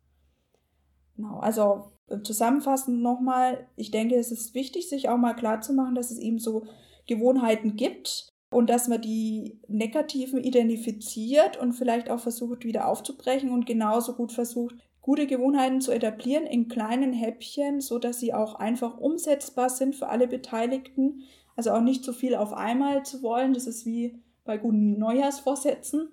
Genau, 1.16 1.38
also 1.38 1.92
äh, 2.09 2.22
zusammenfassend 2.22 3.01
nochmal, 3.03 3.66
ich 3.77 3.90
denke, 3.90 4.16
es 4.16 4.33
ist 4.33 4.55
wichtig, 4.55 4.88
sich 4.88 5.09
auch 5.09 5.18
mal 5.18 5.35
klar 5.35 5.61
zu 5.61 5.72
machen, 5.72 5.94
dass 5.94 6.11
es 6.11 6.18
eben 6.18 6.38
so 6.38 6.64
Gewohnheiten 7.07 7.77
gibt 7.77 8.29
und 8.51 8.68
dass 8.68 8.88
man 8.88 9.01
die 9.01 9.61
negativen 9.68 10.42
identifiziert 10.42 11.57
und 11.57 11.72
vielleicht 11.72 12.11
auch 12.11 12.20
versucht, 12.20 12.64
wieder 12.64 12.88
aufzubrechen 12.88 13.51
und 13.51 13.66
genauso 13.66 14.14
gut 14.14 14.33
versucht, 14.33 14.77
gute 15.03 15.27
Gewohnheiten 15.27 15.81
zu 15.81 15.93
etablieren 15.93 16.47
in 16.47 16.69
kleinen 16.69 17.12
Häppchen, 17.12 17.81
so 17.81 17.99
dass 17.99 18.21
sie 18.21 18.33
auch 18.33 18.55
einfach 18.55 18.99
umsetzbar 18.99 19.69
sind 19.69 19.95
für 19.95 20.09
alle 20.09 20.29
Beteiligten. 20.29 21.25
Also 21.57 21.73
auch 21.73 21.83
nicht 21.83 22.05
zu 22.05 22.12
viel 22.12 22.35
auf 22.35 22.55
einmal 22.55 23.05
zu 23.05 23.23
wollen. 23.23 23.53
Das 23.53 23.67
ist 23.67 23.85
wie 23.85 24.23
bei 24.45 24.57
guten 24.57 24.99
Neujahrsvorsätzen. 24.99 26.09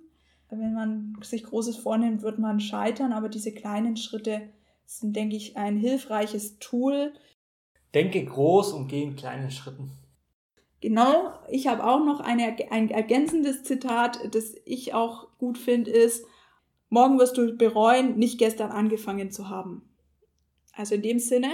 Wenn 0.49 0.73
man 0.73 1.15
sich 1.21 1.43
Großes 1.43 1.78
vornimmt, 1.78 2.23
wird 2.23 2.39
man 2.39 2.60
scheitern, 2.60 3.13
aber 3.13 3.30
diese 3.30 3.54
kleinen 3.54 3.95
Schritte 3.95 4.41
ist, 4.86 5.02
denke 5.04 5.36
ich, 5.36 5.56
ein 5.56 5.78
hilfreiches 5.78 6.58
Tool. 6.58 7.13
Denke 7.93 8.25
groß 8.25 8.73
und 8.73 8.88
geh 8.88 9.04
in 9.04 9.15
kleinen 9.15 9.52
Schritten. 9.52 9.91
Genau, 10.82 11.34
ich 11.49 11.67
habe 11.67 11.84
auch 11.86 12.04
noch 12.04 12.19
eine, 12.21 12.56
ein 12.71 12.89
ergänzendes 12.89 13.63
Zitat, 13.63 14.34
das 14.34 14.56
ich 14.65 14.93
auch 14.93 15.28
gut 15.38 15.58
finde, 15.58 15.91
ist, 15.91 16.25
morgen 16.89 17.19
wirst 17.19 17.38
du 17.38 17.56
bereuen, 17.56 18.17
nicht 18.17 18.38
gestern 18.38 18.71
angefangen 18.71 19.32
zu 19.32 19.49
haben. 19.49 19.89
Also 20.73 20.95
in 20.95 21.02
dem 21.02 21.19
Sinne, 21.19 21.49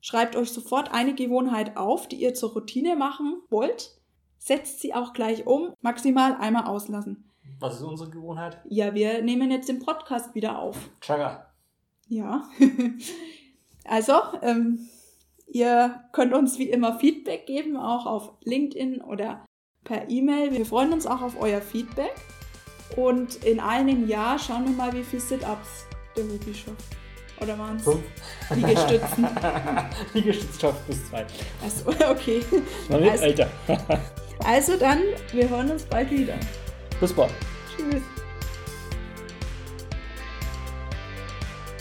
schreibt 0.00 0.36
euch 0.36 0.50
sofort 0.50 0.92
eine 0.92 1.14
Gewohnheit 1.14 1.76
auf, 1.76 2.08
die 2.08 2.16
ihr 2.16 2.34
zur 2.34 2.52
Routine 2.52 2.96
machen 2.96 3.42
wollt, 3.50 3.98
setzt 4.38 4.80
sie 4.80 4.94
auch 4.94 5.12
gleich 5.12 5.46
um, 5.46 5.74
maximal 5.82 6.36
einmal 6.36 6.64
auslassen. 6.64 7.30
Was 7.58 7.76
ist 7.76 7.82
unsere 7.82 8.10
Gewohnheit? 8.10 8.58
Ja, 8.68 8.94
wir 8.94 9.22
nehmen 9.22 9.50
jetzt 9.50 9.68
den 9.68 9.80
Podcast 9.80 10.34
wieder 10.34 10.58
auf. 10.58 10.90
Chaga. 11.00 11.52
Ja. 12.08 12.48
also, 13.84 14.14
ähm, 14.40 14.88
Ihr 15.52 16.04
könnt 16.12 16.32
uns 16.32 16.60
wie 16.60 16.70
immer 16.70 16.98
Feedback 17.00 17.46
geben, 17.46 17.76
auch 17.76 18.06
auf 18.06 18.32
LinkedIn 18.44 19.00
oder 19.00 19.44
per 19.82 20.08
E-Mail. 20.08 20.52
Wir 20.52 20.64
freuen 20.64 20.92
uns 20.92 21.08
auch 21.08 21.22
auf 21.22 21.40
euer 21.40 21.60
Feedback. 21.60 22.14
Und 23.00 23.42
in 23.46 23.60
einem 23.60 24.06
Jahr 24.06 24.38
schauen 24.38 24.64
wir 24.66 24.72
mal, 24.72 24.92
wie 24.92 25.02
viele 25.02 25.22
Sit-Ups 25.22 25.86
der 26.14 26.24
Ruby 26.24 26.54
schafft. 26.54 26.84
Oder 27.40 27.58
waren 27.58 27.76
es 27.76 28.54
Liegestützen? 28.54 29.26
Liegestütz 30.12 30.60
schafft 30.60 30.86
bis 30.86 31.08
zwei. 31.08 31.24
Achso, 31.64 31.88
okay. 32.10 32.44
Man 32.90 33.00
wird 33.00 33.12
also, 33.12 33.24
älter. 33.24 33.48
also 34.44 34.76
dann, 34.76 34.98
wir 35.32 35.48
hören 35.48 35.70
uns 35.70 35.84
bald 35.84 36.10
wieder. 36.10 36.34
Bis 37.00 37.10
bald. 37.14 37.32
Tschüss. 37.74 38.02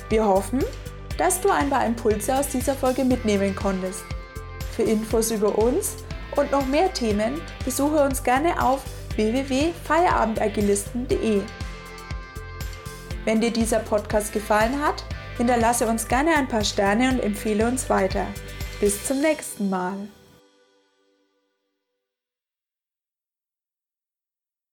Wir 0.08 0.26
hoffen, 0.26 0.64
dass 1.18 1.42
du 1.42 1.50
ein 1.50 1.70
paar 1.70 1.86
Impulse 1.86 2.38
aus 2.38 2.48
dieser 2.48 2.76
Folge 2.76 3.04
mitnehmen 3.04 3.54
konntest. 3.54 4.06
Für 4.74 4.84
Infos 4.84 5.32
über 5.32 5.58
uns 5.58 5.98
und 6.38 6.50
noch 6.52 6.66
mehr 6.66 6.94
Themen 6.94 7.42
besuche 7.66 8.02
uns 8.02 8.24
gerne 8.24 8.64
auf 8.64 8.82
www.feierabendagilisten.de. 9.20 11.42
Wenn 13.26 13.42
dir 13.42 13.52
dieser 13.52 13.80
Podcast 13.80 14.32
gefallen 14.32 14.82
hat, 14.82 15.04
hinterlasse 15.38 15.88
uns 15.88 16.08
gerne 16.08 16.36
ein 16.36 16.48
paar 16.48 16.64
Sterne 16.64 17.10
und 17.10 17.20
empfehle 17.20 17.68
uns 17.68 17.90
weiter. 17.90 18.28
Bis 18.80 19.06
zum 19.06 19.20
nächsten 19.20 19.70
Mal. 19.70 20.08